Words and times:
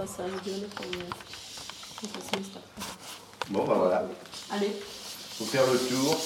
passage. 0.00 0.30
Bon, 3.50 3.64
bah 3.64 3.74
voilà. 3.76 4.06
Allez. 4.50 4.72
Faut 5.38 5.44
faire 5.46 5.66
le 5.72 5.78
tour, 5.78 6.16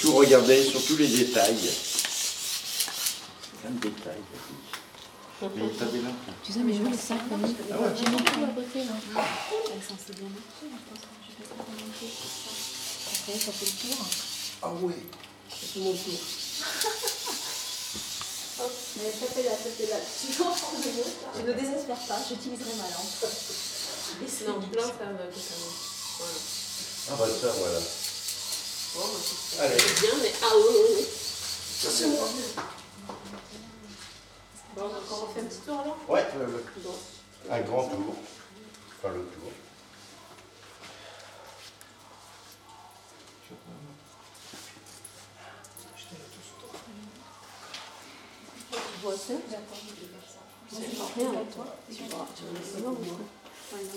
tout 0.00 0.12
regarder, 0.12 0.62
surtout 0.62 0.96
les 0.96 1.08
détails. 1.08 1.70
Plein 3.62 3.70
de 3.70 3.80
détails. 3.80 4.22
Mais 5.40 5.62
des. 5.62 6.00
Tu 6.44 6.52
sais, 6.52 6.58
mais 6.60 6.74
je 6.74 6.80
Ah 6.80 7.80
ouais. 7.80 7.88
J'ai 7.96 8.10
mis 8.10 8.16
tout 8.16 8.44
à 8.44 8.48
côté 8.48 8.84
là. 8.84 8.92
Elle 9.70 9.78
est 9.78 9.82
censée 9.82 10.12
bien 10.18 10.28
marcher, 10.28 10.66
je 10.68 10.68
pense 10.88 11.00
que 11.00 11.06
je 11.24 11.32
vais 11.38 11.48
pas 11.48 11.54
comment 11.56 11.78
monter. 11.86 12.10
Après, 13.06 13.38
ça 13.38 13.52
fait 13.52 13.66
le 13.66 13.94
tour. 13.94 14.06
Ah 14.62 14.72
oui. 14.82 14.94
C'est 15.48 15.80
mon 15.80 15.92
tour. 15.92 16.98
Mais 19.02 19.10
ça 19.12 19.26
fait. 19.26 19.44
Je 21.36 21.42
ne 21.42 21.52
désespère 21.52 21.96
pas, 21.96 22.18
j'utiliserai 22.28 22.74
ma 22.76 22.84
lampe. 22.84 23.24
Non, 24.46 24.60
plein, 24.60 24.82
ça 24.82 24.88
va 24.88 25.26
totalement. 25.26 25.74
Voilà. 26.18 26.38
Ah 27.10 27.14
bah 27.18 27.26
ça, 27.40 27.48
voilà. 27.58 27.78
Bon, 28.94 29.00
bah, 29.00 29.20
c'est 29.22 29.60
Allez. 29.60 29.78
c'est 29.78 30.00
bien, 30.00 30.14
mais 30.22 30.32
ah 30.42 30.46
oui, 30.56 30.62
oui, 30.70 30.80
oui. 30.96 31.04
Ça 31.80 31.88
c'est 31.90 32.06
moi. 32.06 32.26
Bon, 34.74 34.82
on 34.82 34.94
a 34.94 34.98
encore 34.98 35.28
refait 35.28 35.40
un 35.40 35.44
petit 35.44 35.58
tour 35.58 35.80
alors 35.80 35.98
Ouais. 36.08 36.26
Bon. 36.78 36.94
un 37.50 37.60
grand 37.60 37.84
tour. 37.88 38.14
Enfin 38.98 39.14
le 39.14 39.20
tour. 39.24 39.52
Tu 43.46 43.54
vois 43.54 43.60
ça 43.60 43.72
C'est 45.78 45.88
pas 45.92 46.10
rien 46.10 46.20
avec 46.20 46.60
toi. 46.60 46.70
Tu 46.80 46.86
vois, 46.88 48.80
tu 48.80 48.80
vois, 48.80 48.86
c'est 48.88 48.97
bon, 48.97 48.97
moi. 48.97 48.97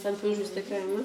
C'est 0.02 0.08
un 0.08 0.14
peu 0.14 0.34
juste 0.34 0.56
quand 0.56 0.76
même. 0.76 1.00
hein. 1.00 1.04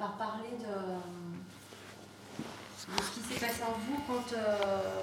Par 0.00 0.12
parler 0.16 0.48
de, 0.58 0.74
de 2.96 3.02
ce 3.02 3.10
qui 3.12 3.20
s'est 3.20 3.46
passé 3.46 3.62
en 3.62 3.72
vous 3.78 4.00
quand. 4.06 4.32
euh, 4.36 5.02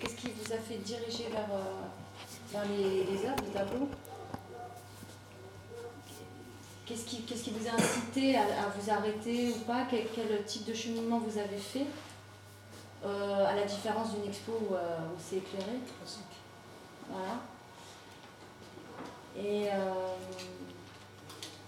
Qu'est-ce 0.00 0.16
qui 0.16 0.30
vous 0.32 0.52
a 0.52 0.56
fait 0.58 0.76
diriger 0.78 1.28
vers, 1.30 1.48
euh, 1.52 1.86
vers 2.52 2.64
les, 2.66 3.04
les 3.04 3.24
œuvres, 3.24 3.42
les 3.44 3.52
tableaux? 3.52 3.88
Qu'est-ce 6.84 7.04
qui, 7.06 7.22
qu'est-ce 7.22 7.44
qui 7.44 7.50
vous 7.50 7.66
a 7.68 7.72
incité 7.72 8.36
à, 8.36 8.42
à 8.42 8.68
vous 8.76 8.90
arrêter 8.90 9.50
ou 9.50 9.60
pas? 9.60 9.86
Quel, 9.88 10.06
quel 10.14 10.44
type 10.44 10.66
de 10.66 10.74
cheminement 10.74 11.18
vous 11.20 11.38
avez 11.38 11.56
fait 11.56 11.86
Euh, 13.04 13.46
À 13.46 13.54
la 13.54 13.64
différence 13.64 14.12
d'une 14.12 14.24
expo 14.28 14.52
où, 14.68 14.74
euh, 14.74 14.98
où 15.14 15.18
c'est 15.18 15.36
éclairé? 15.36 15.78
Voilà. 17.08 17.34
Et 19.38 19.68
euh, 19.70 20.16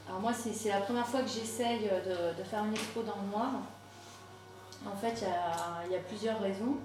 alors 0.08 0.20
moi, 0.20 0.32
c'est, 0.32 0.70
la 0.70 0.80
première 0.80 1.06
fois 1.06 1.20
que 1.20 1.28
j'essaye 1.28 1.80
de, 1.80 2.38
de 2.38 2.42
faire 2.42 2.64
une 2.64 2.72
expo 2.72 3.02
dans 3.02 3.16
le 3.22 3.28
noir. 3.30 3.50
En 4.86 4.96
fait, 4.96 5.22
il 5.86 5.92
y 5.92 5.96
a, 5.96 6.00
plusieurs 6.00 6.40
raisons, 6.40 6.76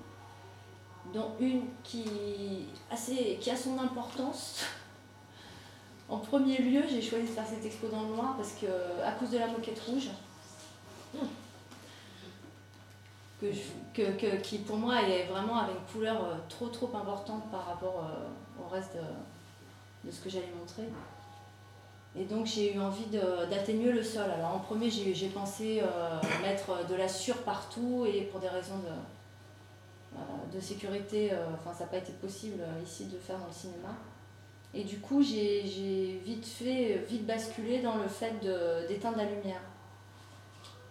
dont 1.14 1.32
une 1.40 1.62
qui, 1.84 2.68
a 2.92 3.56
son 3.56 3.80
importance. 3.80 4.64
En 6.10 6.18
premier 6.18 6.58
lieu, 6.58 6.84
j'ai 6.88 7.02
choisi 7.02 7.28
de 7.28 7.32
faire 7.32 7.48
cette 7.48 7.66
expo 7.66 7.88
dans 7.88 8.02
le 8.02 8.10
noir 8.10 8.36
parce 8.36 8.52
que, 8.52 8.68
à 9.04 9.14
cause 9.14 9.32
de 9.32 9.38
la 9.38 9.48
moquette 9.48 9.80
rouge, 9.80 10.10
que 13.42 14.36
qui 14.42 14.58
pour 14.60 14.78
moi 14.78 15.02
est 15.02 15.26
vraiment 15.28 15.58
avait 15.58 15.72
une 15.72 15.92
couleur 15.92 16.24
euh, 16.24 16.36
trop 16.50 16.68
trop 16.68 16.92
importante 16.96 17.50
par 17.50 17.66
rapport 17.66 18.04
euh, 18.04 18.62
au 18.62 18.68
reste 18.68 18.98
de 20.04 20.12
ce 20.12 20.20
que 20.22 20.30
j'allais 20.30 20.52
montrer. 20.60 20.84
Et 22.16 22.26
donc 22.26 22.46
j'ai 22.46 22.76
eu 22.76 22.80
envie 22.80 23.06
d'atténuer 23.50 23.92
le 23.92 24.04
sol. 24.04 24.30
Alors 24.30 24.56
en 24.56 24.60
premier 24.60 24.90
j'ai 24.90 25.30
pensé 25.30 25.82
euh, 25.82 26.22
mettre 26.42 26.88
de 26.88 26.96
la 26.96 27.08
sur 27.08 27.38
partout 27.38 28.06
et 28.06 28.22
pour 28.24 28.40
des 28.40 28.50
raisons 28.50 28.78
de, 28.78 30.18
euh, 30.18 30.62
sécurité, 30.62 31.34
euh, 31.34 31.46
enfin 31.56 31.74
ça 31.74 31.86
n'a 31.86 31.90
pas 31.90 31.98
été 31.98 32.12
possible 32.14 32.62
ici 32.86 33.06
de 33.06 33.18
faire 33.18 33.40
dans 33.40 33.48
le 33.48 33.54
cinéma. 33.54 33.90
Et 34.76 34.84
du 34.84 35.00
coup 35.00 35.24
j'ai 35.24 36.22
vite 36.24 36.46
fait, 36.46 37.04
vite 37.10 37.26
basculé 37.26 37.82
dans 37.82 37.96
le 37.96 38.08
fait 38.08 38.40
d'éteindre 38.88 39.18
la 39.18 39.26
lumière. 39.26 39.62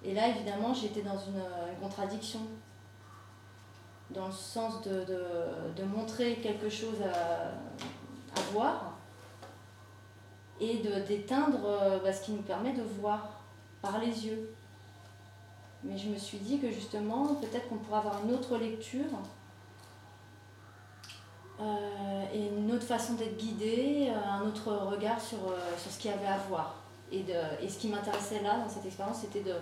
Et 0.05 0.15
là 0.15 0.27
évidemment 0.27 0.75
j'étais 0.75 1.03
dans 1.03 1.19
une, 1.19 1.41
contradiction 1.81 2.41
dans 4.11 4.27
le 4.27 4.33
sens 4.33 4.83
de, 4.83 5.85
montrer 5.85 6.37
quelque 6.37 6.69
chose 6.69 7.01
à 7.03 8.41
voir 8.53 8.92
et 10.61 10.79
d'éteindre 11.09 11.59
euh, 11.65 11.99
bah, 11.99 12.13
ce 12.13 12.25
qui 12.25 12.33
nous 12.33 12.43
permet 12.43 12.73
de 12.73 12.83
voir 12.83 13.41
par 13.81 13.99
les 13.99 14.27
yeux. 14.27 14.55
Mais 15.83 15.99
je 15.99 16.09
me 16.09 16.17
suis 16.17 16.39
dit 16.39 16.61
que 16.61 16.71
justement, 16.71 17.35
peut-être 17.35 17.69
qu'on 17.69 17.79
pourrait 17.79 17.99
avoir 17.99 18.23
une 18.25 18.33
autre 18.33 18.57
lecture 18.57 19.11
euh, 21.61 22.25
et 22.33 22.47
une 22.47 22.71
autre 22.73 22.85
façon 22.85 23.15
d'être 23.15 23.37
guidé, 23.37 24.11
euh, 24.11 24.31
un 24.31 24.47
autre 24.47 24.73
regard 24.73 25.21
sur, 25.21 25.39
sur 25.79 25.91
ce 25.91 25.99
qu'il 25.99 26.11
y 26.11 26.15
avait 26.15 26.27
à 26.27 26.39
voir. 26.49 26.77
Et, 27.11 27.25
de, 27.25 27.35
et 27.61 27.69
ce 27.69 27.79
qui 27.79 27.89
m'intéressait 27.89 28.41
là, 28.43 28.59
dans 28.59 28.69
cette 28.69 28.87
expérience, 28.87 29.19
c'était 29.19 29.43
de, 29.43 29.55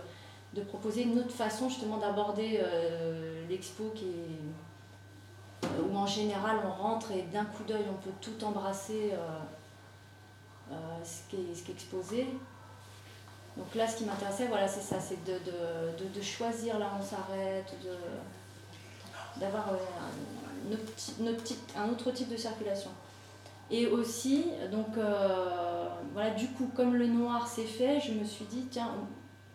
de, 0.54 0.62
proposer 0.62 1.02
une 1.02 1.18
autre 1.18 1.32
façon 1.32 1.68
justement 1.68 1.96
d'aborder 1.96 2.60
l'expo 3.48 3.90
qui 3.94 4.06
où 5.62 5.96
en 5.96 6.06
général 6.06 6.58
on 6.64 6.70
rentre 6.70 7.10
et 7.10 7.22
d'un 7.22 7.44
coup 7.44 7.64
d'œil 7.64 7.84
on 7.90 8.00
peut 8.02 8.14
tout 8.20 8.44
embrasser 8.44 9.12
ce, 11.04 11.30
qui 11.30 11.36
est, 11.36 11.54
ce 11.54 11.62
qui 11.62 11.70
est 11.70 11.74
exposé. 11.74 12.26
Donc 13.56 13.74
là, 13.74 13.86
ce 13.86 13.96
qui 13.96 14.04
m'intéressait, 14.04 14.46
voilà, 14.46 14.68
c'est 14.68 14.80
ça, 14.80 15.00
c'est 15.00 15.22
de, 15.24 15.32
de, 15.32 16.08
de, 16.08 16.22
choisir 16.22 16.78
là 16.78 16.92
où 16.94 17.00
on 17.00 17.04
s'arrête, 17.04 17.74
d'avoir 19.36 19.68
un, 19.68 20.72
un, 21.76 21.88
autre 21.88 22.12
type 22.12 22.28
de 22.28 22.36
circulation. 22.36 22.90
Et 23.70 23.86
aussi, 23.86 24.46
donc 24.70 24.96
euh, 24.96 25.88
voilà, 26.12 26.30
du 26.30 26.48
coup, 26.48 26.70
comme 26.74 26.94
le 26.94 27.06
noir 27.06 27.46
s'est 27.46 27.64
fait, 27.64 28.00
je 28.00 28.12
me 28.12 28.24
suis 28.24 28.44
dit, 28.46 28.66
tiens, 28.70 28.94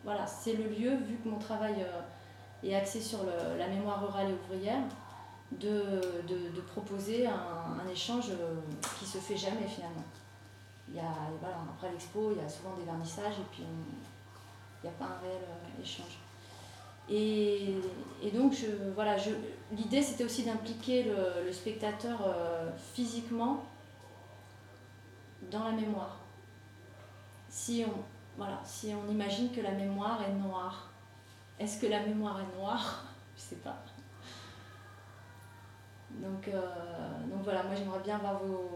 voilà, 0.03 0.27
c'est 0.27 0.53
le 0.53 0.65
lieu, 0.65 0.95
vu 0.95 1.17
que 1.23 1.27
mon 1.27 1.39
travail 1.39 1.75
euh, 1.79 2.67
est 2.67 2.75
axé 2.75 3.01
sur 3.01 3.19
la 3.57 3.67
mémoire 3.67 4.05
rurale 4.05 4.29
et 4.29 4.33
ouvrière, 4.33 4.83
de, 5.51 6.01
de, 6.27 6.55
de 6.55 6.61
proposer 6.61 7.27
un, 7.27 7.31
un, 7.33 7.87
échange 7.91 8.31
qui 8.99 9.05
se 9.05 9.19
fait 9.19 9.37
jamais 9.37 9.67
finalement 9.67 10.03
y 10.93 10.99
a, 10.99 11.13
voilà, 11.39 11.57
après 11.75 11.91
l'expo, 11.91 12.31
il 12.31 12.41
y 12.41 12.45
a 12.45 12.49
souvent 12.49 12.75
des 12.75 12.83
vernissages 12.83 13.39
et 13.39 13.45
puis 13.51 13.63
il 13.63 14.87
n'y 14.87 14.95
a 14.95 14.97
pas 14.97 15.05
un 15.05 15.19
réel 15.21 15.41
euh, 15.41 15.81
échange. 15.81 16.19
Et, 17.09 17.75
et, 18.21 18.31
donc, 18.31 18.53
je, 18.53 18.91
voilà, 18.93 19.17
je, 19.17 19.31
l'idée 19.71 20.01
c'était 20.01 20.23
aussi 20.23 20.43
d'impliquer 20.43 21.03
le, 21.03 21.45
le 21.45 21.53
spectateur 21.53 22.19
euh, 22.25 22.69
physiquement 22.93 23.63
dans 25.51 25.63
la 25.63 25.71
mémoire. 25.71 26.17
Si 27.49 27.85
on, 27.87 28.03
voilà, 28.37 28.59
si 28.65 28.93
on 28.93 29.09
imagine 29.11 29.51
que 29.51 29.61
la 29.61 29.71
mémoire 29.71 30.21
est 30.23 30.33
noire, 30.33 30.89
est-ce 31.59 31.79
que 31.79 31.87
la 31.87 32.01
mémoire 32.01 32.39
est 32.41 32.57
noire? 32.57 33.05
Je 33.37 33.41
ne 33.41 33.47
sais 33.47 33.55
pas. 33.57 33.77
Donc, 36.21 36.47
euh, 36.47 36.61
donc 37.29 37.43
voilà, 37.43 37.63
moi 37.63 37.75
j'aimerais 37.75 37.99
bien 37.99 38.15
avoir 38.17 38.39
vos, 38.43 38.71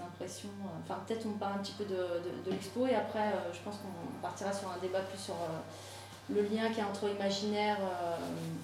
impressions. 0.00 0.50
Enfin, 0.84 1.00
peut-être 1.06 1.26
on 1.26 1.38
parle 1.38 1.54
un 1.54 1.58
petit 1.58 1.72
peu 1.72 1.84
de, 1.84 1.96
de, 2.44 2.50
l'expo 2.50 2.86
et 2.86 2.94
après, 2.94 3.28
euh, 3.28 3.52
je 3.52 3.58
pense 3.60 3.78
qu'on 3.78 4.20
partira 4.22 4.52
sur 4.52 4.68
un 4.70 4.78
débat 4.80 5.00
plus 5.00 5.18
sur 5.18 5.34
euh, 5.34 5.58
le 6.30 6.42
lien 6.42 6.68
qu'il 6.68 6.78
y 6.78 6.80
a 6.82 6.86
entre 6.86 7.10
imaginaire 7.10 7.78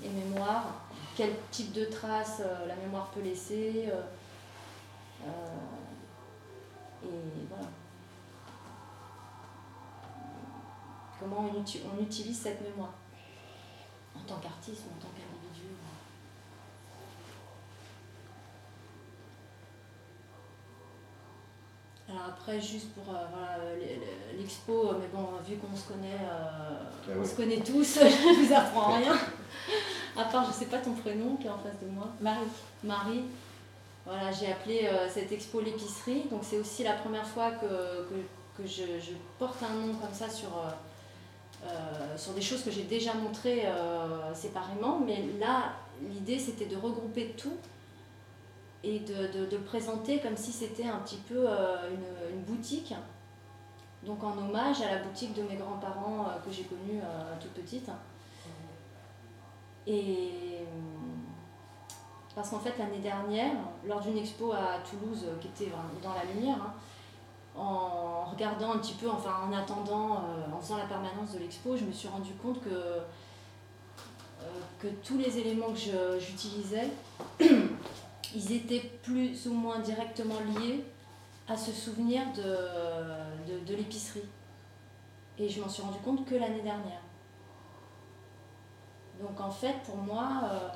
et 0.03 0.09
mémoire. 0.09 0.85
Quel 1.17 1.31
type 1.51 1.73
de 1.73 1.87
traces 1.87 2.43
la 2.69 2.77
mémoire 2.77 3.07
peut 3.09 3.21
laisser. 3.21 3.89
et 5.25 7.09
voilà. 7.49 7.67
Comment 11.19 11.47
on, 11.51 12.03
utilise 12.03 12.39
cette 12.39 12.61
mémoire? 12.61 12.93
En 14.15 14.21
tant 14.27 14.37
qu'artiste 14.37 14.83
ou 14.87 14.95
en 14.97 15.01
tant 15.01 15.14
après, 22.29 22.61
juste 22.61 22.93
pour 22.93 23.15
euh, 23.15 23.19
voilà, 23.33 23.59
l'expo, 24.37 24.93
mais 24.99 25.07
bon, 25.13 25.29
vu 25.47 25.57
qu'on 25.57 25.77
se 25.77 25.89
connaît, 25.89 26.21
euh, 26.21 27.09
ah 27.09 27.13
on 27.19 27.25
se 27.25 27.35
connaît 27.35 27.61
tous, 27.61 27.99
je 28.01 28.05
ne 28.05 28.47
vous 28.47 28.55
apprends 28.55 28.97
rien. 28.97 29.17
à 30.17 30.25
part, 30.25 30.45
je 30.45 30.51
ne 30.51 30.55
sais 30.55 30.67
pas 30.67 30.79
ton 30.79 30.93
prénom 30.93 31.37
qui 31.37 31.47
est 31.47 31.51
en 31.51 31.59
face 31.59 31.79
de 31.83 31.89
moi. 31.89 32.09
Marie. 32.21 32.47
Marie. 32.83 33.25
Voilà, 34.07 34.31
j'ai 34.31 34.53
appelé 34.53 34.83
euh, 34.85 35.09
cette 35.09 35.33
expo 35.33 35.61
l'épicerie. 35.61 36.25
Donc 36.31 36.41
c'est 36.43 36.59
aussi 36.59 36.85
la 36.85 36.93
première 36.93 37.27
fois 37.27 37.53
que, 37.53 37.67
que, 37.67 38.63
que 38.63 38.69
je, 38.69 39.01
je, 39.01 39.13
porte 39.39 39.63
un 39.63 39.75
nom 39.75 39.95
comme 39.95 40.13
ça 40.13 40.29
sur, 40.29 40.51
sur 42.17 42.35
des 42.35 42.43
choses 42.43 42.63
que 42.63 42.71
j'ai 42.71 42.83
déjà 42.83 43.15
montrées 43.15 43.65
séparément. 44.35 45.01
Mais 45.01 45.25
là, 45.41 45.73
l'idée 46.03 46.39
c'était 46.39 46.67
de 46.67 46.77
regrouper 46.77 47.35
tout 47.39 47.57
et 48.85 49.01
de, 49.01 49.27
de, 49.33 49.47
de, 49.47 49.57
présenter 49.57 50.21
comme 50.21 50.37
si 50.37 50.53
c'était 50.53 50.87
un 50.87 50.99
petit 50.99 51.17
peu 51.17 51.49
euh, 51.49 51.91
une, 51.91 52.37
une, 52.37 52.43
boutique. 52.43 52.95
Donc 54.05 54.23
en 54.23 54.37
hommage 54.37 54.83
à 54.83 54.97
la 54.97 55.03
boutique 55.03 55.33
de 55.33 55.43
mes 55.43 55.57
grands-parents 55.57 56.27
euh, 56.29 56.39
que 56.45 56.53
j'ai 56.55 56.65
connue 56.65 57.01
euh, 57.03 57.35
toute 57.41 57.53
petite. 57.53 57.89
Et 59.87 60.59
parce 62.35 62.51
qu'en 62.51 62.59
fait 62.59 62.77
l'année 62.79 62.99
dernière, 62.99 63.55
lors 63.87 64.01
d'une 64.01 64.19
expo 64.19 64.53
à 64.53 64.79
Toulouse 64.89 65.27
qui 65.41 65.49
était 65.49 65.73
dans 66.03 66.13
la 66.13 66.25
lumière, 66.25 66.59
hein, 66.61 66.75
en 67.57 68.25
regardant 68.25 68.73
un 68.73 68.79
petit 68.79 68.95
peu, 68.95 69.09
enfin 69.09 69.31
en 69.49 69.53
attendant, 69.53 70.25
en 70.53 70.61
faisant 70.61 70.79
la 70.79 70.87
permanence 70.87 71.33
de 71.33 71.39
l'expo, 71.39 71.77
je 71.77 71.85
me 71.85 71.93
suis 71.93 72.09
rendu 72.09 72.33
compte 72.35 72.61
que, 72.61 72.99
que 74.81 74.89
tous 75.05 75.17
les 75.17 75.39
éléments 75.39 75.69
que 75.69 76.19
j'utilisais 76.19 76.89
ils 78.35 78.53
étaient 78.53 78.91
plus 79.03 79.47
ou 79.47 79.55
moins 79.55 79.79
directement 79.79 80.39
liés 80.59 80.85
à 81.49 81.57
ce 81.57 81.73
souvenir 81.73 82.23
de, 82.35 83.65
de, 83.65 83.75
l'épicerie. 83.75 84.25
Et 85.39 85.49
je 85.49 85.61
m'en 85.61 85.69
suis 85.69 85.83
rendu 85.83 85.99
compte 85.99 86.25
que 86.25 86.35
l'année 86.35 86.63
dernière. 86.63 87.03
Donc 89.21 89.41
en 89.41 89.51
fait, 89.51 89.75
pour 89.85 89.97
moi, 89.97 90.29
euh, 90.45 90.69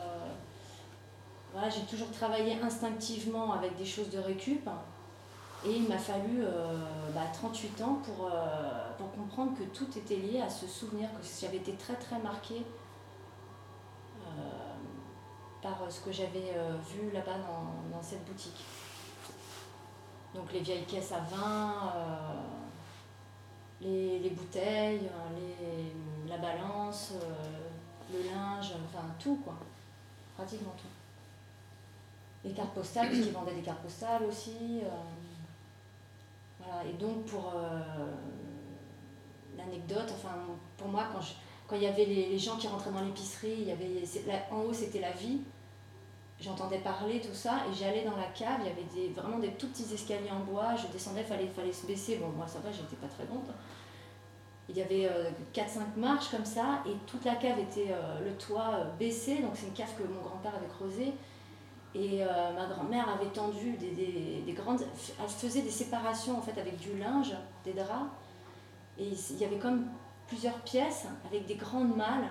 voilà, 1.52 1.68
j'ai 1.68 1.82
toujours 1.82 2.10
travaillé 2.10 2.60
instinctivement 2.62 3.52
avec 3.52 3.76
des 3.76 3.84
choses 3.84 4.10
de 4.10 4.18
récup. 4.18 4.68
Et 5.66 5.72
il 5.72 5.88
m'a 5.88 5.98
fallu 5.98 6.42
euh, 6.44 6.76
bah, 7.14 7.22
38 7.32 7.82
ans 7.82 8.00
pour, 8.04 8.26
euh, 8.26 8.90
pour 8.96 9.10
comprendre 9.10 9.58
que 9.58 9.64
tout 9.64 9.88
était 9.98 10.16
lié 10.16 10.40
à 10.40 10.48
ce 10.48 10.68
souvenir, 10.68 11.08
que 11.10 11.26
j'avais 11.40 11.56
été 11.56 11.72
très 11.72 11.94
très 11.94 12.18
marquée 12.20 12.64
par 15.62 15.82
euh, 15.82 15.90
ce 15.90 16.00
que 16.00 16.12
j'avais 16.12 16.52
euh, 16.56 16.76
vu 16.88 17.10
là-bas 17.12 17.38
dans, 17.90 18.02
cette 18.02 18.24
boutique. 18.24 18.64
Donc 20.34 20.52
les 20.52 20.60
vieilles 20.60 20.84
caisses 20.84 21.12
à 21.12 21.20
vin, 21.20 21.92
euh, 21.96 22.40
les, 23.80 24.18
les, 24.20 24.30
bouteilles, 24.30 25.10
les, 25.36 26.30
la 26.30 26.38
balance, 26.38 27.14
le 28.12 28.18
linge, 28.30 28.72
enfin 28.86 29.04
tout 29.18 29.36
quoi, 29.44 29.54
pratiquement 30.36 30.74
tout. 30.76 30.86
Les 32.44 32.54
cartes 32.54 32.72
postales, 32.72 33.08
parce 33.08 33.20
qu'ils 33.20 33.32
vendaient 33.32 33.54
des 33.54 33.62
cartes 33.62 33.82
postales 33.82 34.22
aussi. 34.24 34.82
voilà. 36.58 36.84
Et 36.88 36.92
donc 36.92 37.24
pour 37.24 37.52
l'anecdote, 39.56 40.12
enfin 40.14 40.36
pour 40.76 40.88
moi 40.88 41.06
quand 41.12 41.20
je, 41.20 41.32
quand 41.68 41.76
il 41.76 41.82
y 41.82 41.86
avait 41.86 42.06
les, 42.06 42.38
gens 42.38 42.56
qui 42.56 42.66
rentraient 42.66 42.90
dans 42.90 43.02
l'épicerie, 43.02 43.56
il 43.60 43.68
y 43.68 43.70
avait 43.70 44.02
en 44.50 44.62
haut 44.62 44.72
c'était 44.72 45.00
la 45.00 45.12
vie. 45.12 45.40
J'entendais 46.40 46.78
parler 46.78 47.20
tout 47.20 47.34
ça 47.34 47.62
et 47.68 47.74
j'allais 47.74 48.04
dans 48.04 48.16
la 48.16 48.28
cave, 48.28 48.60
il 48.60 48.66
y 48.66 48.70
avait 48.70 49.12
vraiment 49.12 49.38
des 49.38 49.50
tout 49.52 49.68
petits 49.68 49.92
escaliers 49.92 50.30
en 50.30 50.40
bois, 50.40 50.76
je 50.76 50.86
descendais, 50.92 51.24
fallait, 51.24 51.48
fallait 51.48 51.72
se 51.72 51.86
baisser. 51.86 52.16
Bon, 52.16 52.28
moi 52.28 52.46
ça 52.46 52.60
va, 52.60 52.70
j'étais 52.72 52.96
pas 52.96 53.08
très 53.08 53.24
grande. 53.26 53.52
Il 54.68 54.76
y 54.76 54.82
avait 54.82 55.06
euh, 55.06 55.30
4-5 55.54 55.96
marches 55.96 56.30
comme 56.30 56.44
ça 56.44 56.82
et 56.86 56.92
toute 57.06 57.24
la 57.24 57.36
cave 57.36 57.58
était 57.58 57.90
euh, 57.90 58.24
le 58.24 58.32
toit 58.36 58.70
euh, 58.74 58.90
baissé, 58.98 59.38
donc 59.38 59.52
c'est 59.54 59.66
une 59.66 59.72
cave 59.72 59.94
que 59.96 60.02
mon 60.04 60.20
grand-père 60.20 60.54
avait 60.54 60.68
creusée. 60.68 61.12
Et 61.94 62.22
euh, 62.22 62.26
ma 62.54 62.66
grand-mère 62.66 63.08
avait 63.08 63.30
tendu 63.30 63.76
des, 63.76 64.52
grandes. 64.52 64.82
Elle 65.20 65.28
faisait 65.28 65.62
des 65.62 65.70
séparations 65.70 66.38
en 66.38 66.42
fait 66.42 66.58
avec 66.60 66.78
du 66.78 66.98
linge, 66.98 67.34
des 67.64 67.72
draps. 67.72 68.10
Et 68.98 69.08
il 69.08 69.38
y 69.38 69.44
avait 69.44 69.58
comme 69.58 69.86
plusieurs 70.28 70.60
pièces 70.60 71.06
avec 71.26 71.46
des 71.46 71.56
grandes 71.56 71.96
malles. 71.96 72.28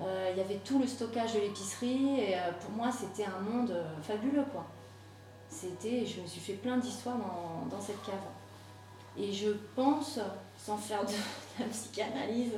Euh, 0.00 0.30
il 0.32 0.38
y 0.38 0.40
avait 0.40 0.60
tout 0.64 0.78
le 0.78 0.86
stockage 0.86 1.34
de 1.34 1.40
l'épicerie. 1.40 2.20
Et 2.20 2.34
euh, 2.34 2.52
pour 2.60 2.70
moi, 2.70 2.90
c'était 2.90 3.26
un 3.26 3.40
monde 3.40 3.74
fabuleux 4.02 4.44
quoi. 4.52 4.66
C'était. 5.48 6.04
Je 6.04 6.20
me 6.20 6.26
suis 6.26 6.40
fait 6.40 6.54
plein 6.54 6.78
d'histoires 6.78 7.16
dans, 7.70 7.80
cette 7.80 8.02
cave. 8.02 8.14
Et 9.16 9.32
je 9.32 9.50
pense, 9.74 10.18
sans 10.56 10.76
faire 10.76 11.04
de, 11.04 11.12
la 11.60 11.66
psychanalyse, 11.66 12.52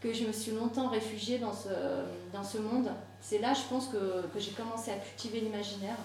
que 0.00 0.12
je 0.12 0.26
me 0.26 0.32
suis 0.32 0.52
longtemps 0.52 0.88
réfugiée 0.88 1.38
dans 1.38 1.52
ce, 1.52 1.68
dans 2.32 2.44
ce 2.44 2.58
monde. 2.58 2.90
C'est 3.20 3.38
là, 3.38 3.52
je 3.52 3.62
pense, 3.68 3.88
que, 3.88 4.26
que 4.26 4.38
j'ai 4.38 4.52
commencé 4.52 4.90
à 4.90 4.96
cultiver 4.96 5.40
l'imaginaire 5.40 5.96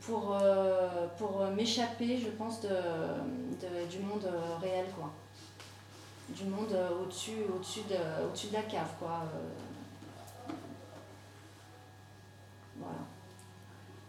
pour, 0.00 0.36
euh, 0.40 1.06
pour 1.18 1.44
m'échapper, 1.56 2.18
je 2.18 2.28
pense, 2.28 2.60
de, 2.60 2.68
du 3.90 3.98
monde 3.98 4.30
réel, 4.60 4.86
quoi. 4.96 5.12
Du 6.28 6.44
monde 6.44 6.76
au-dessus 7.02 7.44
au 7.48 7.58
de, 7.84 7.94
au 8.24 8.32
de 8.48 8.52
la 8.52 8.62
cave, 8.62 8.90
quoi. 8.98 9.22
Voilà. 12.76 12.98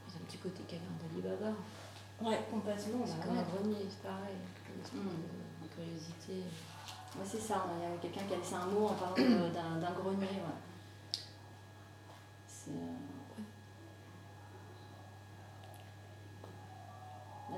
C'est 0.10 0.18
un 0.18 0.26
petit 0.26 0.38
côté 0.40 0.64
câlin 0.64 0.82
d'Alibaba. 1.02 1.52
Ouais, 2.22 2.40
complètement. 2.52 3.06
C'est 3.06 3.18
bah 3.20 3.24
comme 3.26 3.34
ouais. 3.38 3.40
un 3.40 3.44
grenier, 3.44 3.86
c'est 3.90 4.02
pareil. 4.02 4.36
Une 4.94 5.00
Mm. 5.00 5.70
curiosité. 5.74 6.34
Ouais, 7.16 7.24
c'est 7.26 7.40
ça, 7.40 7.66
il 7.78 7.84
y 7.84 7.86
avait 7.86 7.98
quelqu'un 8.00 8.26
qui 8.28 8.34
a 8.34 8.38
laissé 8.38 8.56
un 8.56 8.66
mot 8.66 8.88
en 8.88 8.94
parlant 8.96 9.16
d'un 9.54 9.78
d'un 9.78 9.92
grenier. 9.92 10.26
Ouais. 10.26 11.20
C'est, 12.48 12.72
euh, 12.72 12.96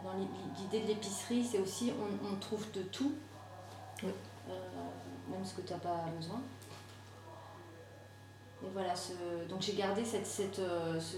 Dans 0.03 0.13
l'i- 0.13 0.27
l'idée 0.57 0.81
de 0.81 0.87
l'épicerie, 0.87 1.43
c'est 1.43 1.59
aussi 1.59 1.91
on, 1.99 2.27
on 2.33 2.35
trouve 2.39 2.71
de 2.71 2.83
tout, 2.83 3.13
Oui. 4.03 4.11
Même 5.29 5.45
ce 5.45 5.53
que 5.53 5.62
tu 5.62 5.74
n'as 5.74 5.79
pas 5.79 6.05
besoin. 6.17 6.41
Et 8.63 8.69
voilà, 8.74 8.95
ce, 8.95 9.13
donc 9.48 9.62
j'ai 9.62 9.74
gardé 9.74 10.03
cette, 10.03 10.25
cette, 10.25 10.59
euh, 10.59 11.00
ce, 11.00 11.17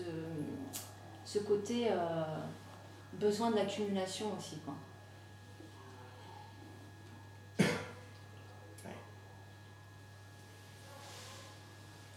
ce 1.26 1.40
côté 1.40 1.88
euh, 1.92 2.24
besoin 3.14 3.52
de 3.52 3.56
l'accumulation 3.56 4.38
aussi. 4.38 4.60
Quoi. 4.60 4.76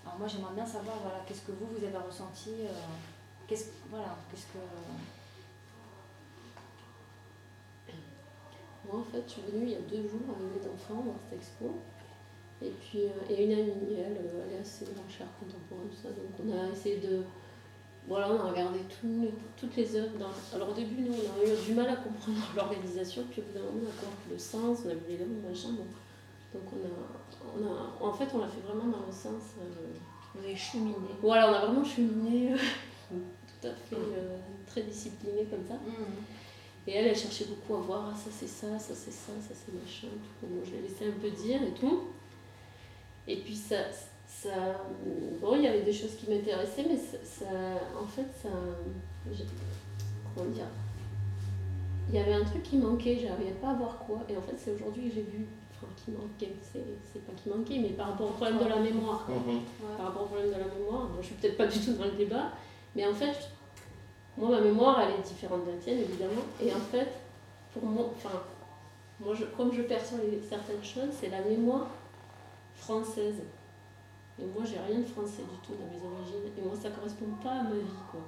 Alors 0.05 0.19
moi 0.19 0.29
j'aimerais 0.29 0.55
bien 0.55 0.67
savoir 0.67 0.97
voilà, 1.03 1.21
qu'est-ce 1.27 1.43
que 1.43 1.53
vous, 1.53 1.67
vous 1.67 1.85
avez 1.85 1.97
ressenti, 1.97 2.51
euh, 2.61 2.69
qu'est-ce, 3.49 3.71
voilà, 3.89 4.17
qu'est-ce 4.31 4.47
que... 4.47 4.59
Moi, 8.95 9.03
en 9.03 9.11
fait, 9.11 9.23
je 9.27 9.33
suis 9.33 9.43
venue 9.51 9.65
il 9.67 9.73
y 9.73 9.75
a 9.75 9.81
deux 9.91 10.07
jours 10.09 10.23
avec 10.31 10.63
mes 10.63 10.71
enfants 10.71 11.03
voir 11.03 11.17
cette 11.29 11.39
expo. 11.41 11.75
Et 12.63 12.71
puis, 12.71 13.01
euh, 13.11 13.27
et 13.29 13.45
une 13.45 13.53
amie, 13.53 13.95
elle, 13.99 14.19
euh, 14.23 14.45
elle 14.47 14.57
est 14.57 14.61
assez 14.61 14.85
branchée 14.85 15.25
art 15.25 15.35
contemporain, 15.41 15.83
tout 15.91 15.99
ça. 16.01 16.09
Donc, 16.15 16.31
on 16.39 16.47
a 16.55 16.71
essayé 16.71 16.99
de. 16.99 17.23
Voilà, 18.07 18.31
on 18.31 18.39
a 18.39 18.51
regardé 18.53 18.79
tout- 19.01 19.33
toutes 19.57 19.75
les 19.77 19.97
œuvres. 19.97 20.17
Dans... 20.17 20.31
Alors, 20.55 20.71
au 20.71 20.75
début, 20.75 21.03
nous, 21.03 21.13
on 21.13 21.41
a 21.41 21.45
eu 21.45 21.57
du 21.67 21.75
mal 21.75 21.89
à 21.89 21.97
comprendre 21.97 22.39
l'organisation. 22.57 23.25
Puis, 23.31 23.41
au 23.43 23.45
bout 23.51 23.59
d'un 23.59 23.65
moment, 23.65 23.81
on 23.83 23.91
a 23.91 24.07
compris 24.07 24.31
le 24.31 24.39
sens, 24.39 24.79
on 24.87 24.91
a 24.91 24.95
vu 24.95 25.01
les 25.09 25.19
langues, 25.19 25.43
machin. 25.45 25.71
Bon. 25.75 25.87
Donc, 26.55 26.63
on 26.71 26.87
a, 26.87 26.95
on 27.59 27.67
a. 27.67 28.09
En 28.09 28.13
fait, 28.13 28.29
on 28.33 28.39
l'a 28.39 28.47
fait 28.49 28.61
vraiment 28.61 28.87
dans 28.97 29.07
le 29.07 29.13
sens. 29.13 29.59
euh, 29.59 29.91
Vous 30.35 30.45
avez 30.45 30.55
cheminé. 30.55 30.95
Voilà, 31.21 31.51
on 31.51 31.55
a 31.55 31.67
vraiment 31.67 31.85
cheminé. 31.85 32.55
tout 33.11 33.67
à 33.69 33.73
fait 33.75 33.97
euh, 33.97 34.39
très 34.67 34.83
discipliné 34.83 35.45
comme 35.51 35.65
ça. 35.67 35.75
Et 36.87 36.93
elle, 36.93 37.07
elle 37.07 37.17
cherchait 37.17 37.47
beaucoup 37.47 37.77
à 37.77 37.81
voir, 37.81 38.11
ah, 38.13 38.17
ça 38.17 38.31
c'est 38.31 38.47
ça, 38.47 38.79
ça 38.79 38.95
c'est 38.95 39.11
ça, 39.13 39.33
ça 39.41 39.55
c'est 39.55 39.73
machin, 39.75 40.09
tout. 40.41 40.47
Bon, 40.47 40.61
je 40.65 40.73
l'ai 40.73 40.83
laissé 40.83 41.07
un 41.07 41.19
peu 41.21 41.31
dire 41.31 41.63
et 41.63 41.73
tout. 41.73 42.05
Et 43.27 43.37
puis 43.39 43.57
ça, 43.57 43.77
ça 44.29 44.51
bon, 45.41 45.57
il 45.57 45.63
y 45.63 45.67
avait 45.67 45.83
des 45.83 45.93
choses 45.93 46.15
qui 46.17 46.29
m'intéressaient, 46.31 46.85
mais 46.89 46.97
ça, 46.99 47.17
ça- 47.25 47.99
en 47.99 48.07
fait, 48.07 48.27
ça, 48.43 48.51
je- 49.33 49.45
comment 50.35 50.51
dire, 50.51 50.67
il 52.11 52.17
y 52.17 52.19
avait 52.19 52.35
un 52.35 52.45
truc 52.45 52.63
qui 52.63 52.77
manquait, 52.77 53.19
j'arrivais 53.19 53.53
pas 53.63 53.71
à 53.71 53.75
voir 53.75 53.99
quoi. 54.07 54.21
Et 54.29 54.37
en 54.37 54.43
fait, 54.43 54.55
c'est 54.59 54.73
aujourd'hui 54.73 55.09
que 55.09 55.15
j'ai 55.15 55.23
vu, 55.23 55.47
enfin, 55.73 55.87
qui 55.97 56.11
manquait, 56.11 56.55
c'est 56.61 56.85
c'est 57.13 57.25
pas 57.25 57.33
qui 57.33 57.49
manquait, 57.49 57.79
mais 57.79 57.89
par 57.91 58.09
rapport 58.11 58.27
au 58.29 58.33
problème 58.33 58.59
de 58.59 58.69
la 58.69 58.77
mémoire. 58.81 59.25
quoi 59.25 59.37
Mhm. 59.37 59.61
par 59.97 60.07
rapport 60.09 60.25
au 60.25 60.27
problème 60.27 60.49
de 60.49 60.59
la 60.59 60.67
mémoire. 60.79 61.07
Bon, 61.09 61.23
je 61.23 61.27
suis 61.29 61.35
peut-être 61.37 61.57
pas 61.57 61.67
du 61.67 61.79
tout 61.79 61.95
dans 61.95 62.05
le 62.05 62.11
débat, 62.13 62.53
mais 62.95 63.07
en 63.07 63.15
fait, 63.15 63.35
moi, 64.37 64.51
ma 64.51 64.61
mémoire, 64.61 65.01
elle 65.01 65.21
est 65.21 65.23
différente 65.23 65.65
de 65.67 65.71
la 65.71 65.77
tienne, 65.77 65.99
évidemment. 65.99 66.43
Et 66.61 66.73
en 66.73 66.81
fait, 66.81 67.09
pour 67.73 67.85
moi, 67.85 68.11
enfin, 68.17 68.43
moi, 69.21 69.35
je, 69.35 69.45
comme 69.57 69.73
je 69.73 69.83
perçois 69.83 70.19
certaines 70.49 70.83
choses, 70.83 71.11
c'est 71.13 71.31
la 71.31 71.43
mémoire 71.43 71.87
française. 72.75 73.43
Et 74.41 74.45
moi, 74.45 74.65
j'ai 74.65 74.79
rien 74.79 75.01
de 75.01 75.07
français 75.07 75.43
du 75.43 75.59
tout 75.65 75.75
dans 75.79 75.87
mes 75.87 76.05
origines. 76.05 76.51
Et 76.59 76.63
moi, 76.63 76.75
ça 76.75 76.91
correspond 76.91 77.27
pas 77.43 77.53
à 77.53 77.63
ma 77.63 77.77
vie, 77.77 78.03
quoi. 78.11 78.21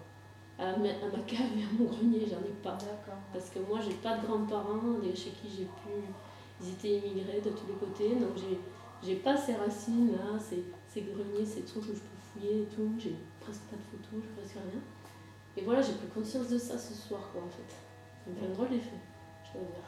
À 0.59 0.77
ma, 0.79 0.89
à 0.89 1.11
ma 1.13 1.23
cave 1.27 1.53
et 1.59 1.65
à 1.65 1.73
mon 1.79 1.91
grenier, 1.91 2.25
j'en 2.31 2.39
ai 2.39 2.55
pas. 2.63 2.79
Parce 3.33 3.51
que 3.51 3.59
moi, 3.59 3.81
j'ai 3.85 3.95
pas 3.95 4.17
de 4.17 4.27
grands-parents 4.27 4.97
chez 5.15 5.31
qui 5.31 5.49
j'ai 5.51 5.65
pu. 5.65 6.07
Ils 6.63 6.71
étaient 6.71 7.07
immigrés 7.07 7.41
de 7.41 7.51
tous 7.51 7.67
les 7.67 7.75
côtés, 7.75 8.15
donc 8.15 8.31
j'ai, 8.37 8.59
j'ai 9.07 9.17
pas 9.17 9.37
ces 9.37 9.55
racines 9.57 10.13
là, 10.13 10.39
ces, 10.39 10.65
ces 10.89 11.03
greniers, 11.03 11.45
ces 11.45 11.61
trucs 11.63 11.83
où 11.83 11.89
je 11.89 12.01
peux 12.01 12.17
fouiller 12.33 12.63
et 12.63 12.65
tout. 12.75 12.91
J'ai 12.99 13.15
presque 13.39 13.61
pas 13.65 13.77
de 13.77 13.83
photos, 13.83 14.23
j'ai 14.23 14.41
presque 14.41 14.55
rien. 14.55 14.81
Et 15.57 15.63
voilà, 15.63 15.81
j'ai 15.83 15.93
pris 15.93 16.07
conscience 16.09 16.49
de 16.49 16.59
ça 16.59 16.79
ce 16.79 16.95
soir, 16.95 17.21
quoi, 17.33 17.43
en 17.43 17.49
fait. 17.49 17.75
Ça 18.25 18.31
me 18.31 18.37
fait 18.37 18.47
un 18.47 18.55
drôle 18.55 18.69
d'effet, 18.69 18.91
je 19.45 19.59
dois 19.59 19.67
dire. 19.69 19.85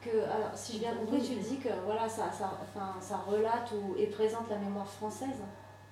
Que, 0.00 0.24
alors, 0.30 0.50
si 0.54 0.74
j'ai 0.74 0.78
bien 0.80 0.94
compris, 0.94 1.20
tu 1.22 1.34
dis 1.36 1.58
que 1.58 1.68
voilà, 1.84 2.08
ça, 2.08 2.30
ça, 2.32 2.58
enfin, 2.62 2.94
ça 3.00 3.18
relate 3.18 3.70
ou 3.72 3.96
est 3.96 4.06
présente 4.06 4.48
la 4.50 4.58
mémoire 4.58 4.88
française. 4.88 5.40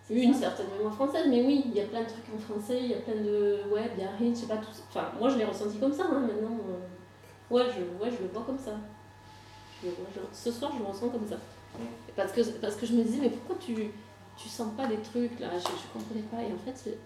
Une 0.08 0.34
certaine 0.34 0.66
mémoire 0.76 0.94
française, 0.94 1.26
mais 1.28 1.44
oui, 1.44 1.62
il 1.66 1.72
y 1.74 1.80
a 1.80 1.84
plein 1.86 2.02
de 2.02 2.08
trucs 2.08 2.24
en 2.34 2.38
français, 2.38 2.80
il 2.82 2.90
y 2.90 2.94
a 2.94 2.98
plein 2.98 3.14
de. 3.14 3.60
Ouais, 3.72 3.88
Biarritz, 3.94 4.34
je 4.36 4.40
sais 4.42 4.48
pas 4.48 4.56
tout. 4.56 4.66
Enfin, 4.88 5.12
moi 5.20 5.28
je 5.28 5.36
l'ai 5.38 5.44
ressenti 5.44 5.78
comme 5.78 5.92
ça, 5.92 6.06
hein, 6.10 6.18
maintenant. 6.20 6.56
euh, 6.68 7.54
Ouais, 7.54 7.62
je, 7.68 7.80
ouais, 8.02 8.10
je 8.10 8.20
le 8.24 8.28
vois 8.32 8.42
comme 8.42 8.58
ça. 8.58 8.72
Je 9.80 9.86
le 9.88 9.94
vois, 9.94 10.06
je- 10.12 10.36
Ce 10.36 10.50
soir, 10.50 10.72
je 10.74 10.80
le 10.82 10.86
ressens 10.86 11.10
comme 11.10 11.28
ça. 11.28 11.36
Et 12.08 12.12
Parce 12.16 12.32
que, 12.32 12.40
parce 12.60 12.74
que 12.74 12.86
je 12.86 12.94
me 12.94 13.04
disais, 13.04 13.18
mais 13.22 13.30
pourquoi 13.30 13.54
tu, 13.60 13.92
tu 14.36 14.48
sens 14.48 14.72
pas 14.76 14.88
des 14.88 14.98
trucs 14.98 15.38
là? 15.38 15.50
Je, 15.54 15.60
je 15.68 15.92
comprenais 15.92 16.22
pas. 16.22 16.42
Et 16.42 16.52
en 16.52 16.58
fait, 16.58 16.96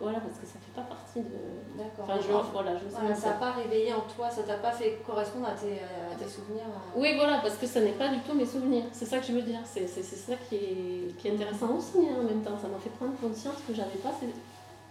voilà, 0.00 0.20
parce 0.20 0.38
que 0.38 0.46
ça 0.46 0.58
fait 0.60 0.74
pas 0.74 0.82
partie 0.86 1.20
de. 1.20 1.36
D'accord. 1.78 2.04
Enfin, 2.04 2.18
je, 2.20 2.52
voilà, 2.52 2.72
je 2.76 2.84
sens 2.84 2.92
Voilà, 2.92 3.08
comme 3.08 3.16
ça 3.22 3.28
n'a 3.30 3.36
pas 3.36 3.52
réveillé 3.52 3.94
en 3.94 4.00
toi, 4.14 4.28
ça 4.30 4.42
t'a 4.42 4.56
pas 4.58 4.72
fait 4.72 5.00
correspondre 5.06 5.46
à 5.48 5.52
tes, 5.52 5.80
à 5.80 6.14
tes 6.18 6.28
souvenirs. 6.28 6.64
euh. 6.68 7.00
Oui, 7.00 7.14
voilà, 7.16 7.38
parce 7.38 7.56
que 7.56 7.66
ça 7.66 7.80
n'est 7.80 7.92
pas 7.96 8.08
du 8.08 8.20
tout 8.20 8.34
mes 8.34 8.44
souvenirs. 8.46 8.84
C'est 8.92 9.06
ça 9.06 9.18
que 9.18 9.26
je 9.26 9.32
veux 9.32 9.42
dire. 9.42 9.60
C'est 9.64 9.86
c'est- 9.86 10.02
c'est 10.02 10.16
ça 10.16 10.34
qui 10.48 10.56
est, 10.56 11.16
qui 11.16 11.28
est 11.28 11.32
intéressant 11.32 11.70
aussi 11.76 11.98
hein, 12.08 12.16
en 12.20 12.24
même 12.24 12.42
temps. 12.42 12.58
Ça 12.60 12.68
m'a 12.68 12.78
fait 12.78 12.90
prendre 12.90 13.16
conscience 13.16 13.56
que 13.66 13.72
j'avais 13.74 13.98
pas. 14.02 14.12
ces- 14.20 14.28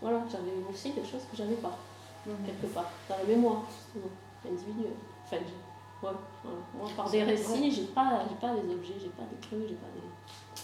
Voilà, 0.02 0.20
j'avais 0.32 0.54
aussi 0.72 0.92
des 0.92 1.02
choses 1.06 1.24
que 1.30 1.38
j'avais 1.38 1.56
pas. 1.56 1.78
quelque 2.46 2.74
part, 2.74 2.90
dans 3.08 3.18
la 3.18 3.24
mémoire, 3.24 3.62
justement, 3.70 4.10
individuelle. 4.50 4.98
Enfin, 5.26 5.38
j'ai- 5.46 6.08
ouais, 6.08 6.14
voilà. 6.44 6.58
Moi, 6.74 6.90
par 6.98 7.08
des 7.10 7.22
récits, 7.24 7.72
j'ai 7.72 7.84
pas, 7.94 8.24
j'ai 8.28 8.36
pas 8.42 8.54
des 8.56 8.74
objets, 8.74 8.96
j'ai 9.00 9.10
pas 9.10 9.24
des 9.32 9.38
trucs, 9.40 9.68
j'ai 9.70 9.76
pas 9.76 9.92
des. 9.94 10.02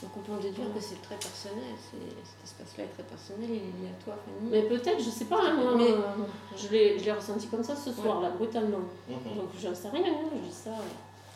Donc 0.01 0.11
on 0.17 0.19
peut 0.21 0.31
en 0.33 0.37
déduire 0.37 0.73
que 0.73 0.79
c'est 0.79 0.99
très 1.01 1.15
personnel, 1.15 1.75
c'est- 1.77 1.97
cet 2.25 2.43
espace-là 2.43 2.85
est 2.85 2.93
très 2.93 3.03
personnel, 3.03 3.47
il 3.49 3.55
est 3.55 3.85
lié 3.85 3.89
à 3.93 4.03
toi, 4.03 4.15
Fanny. 4.25 4.49
Mais 4.49 4.63
peut-être, 4.63 4.99
je 4.99 5.09
sais 5.11 5.25
pas, 5.25 5.39
hein, 5.43 5.53
moi, 5.53 5.75
Mais- 5.77 5.91
euh, 5.91 6.25
je 6.57 6.67
l'ai 6.69 6.97
je 6.97 7.05
l'ai 7.05 7.11
ressenti 7.11 7.47
comme 7.47 7.63
ça 7.63 7.75
ce 7.75 7.91
soir-là, 7.91 8.31
brutalement. 8.31 8.79
Mhm. 9.07 9.35
Donc, 9.37 9.49
j'en 9.59 9.75
sais 9.75 9.89
rien, 9.89 10.01
hein, 10.11 10.29
je 10.35 10.39
dis 10.49 10.51
ça. 10.53 10.71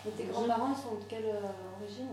Et 0.07 0.09
tes 0.11 0.23
grands-parents, 0.25 0.73
sont 0.75 0.95
de 0.95 1.03
quelle 1.07 1.25
euh, 1.25 1.77
origine? 1.79 2.09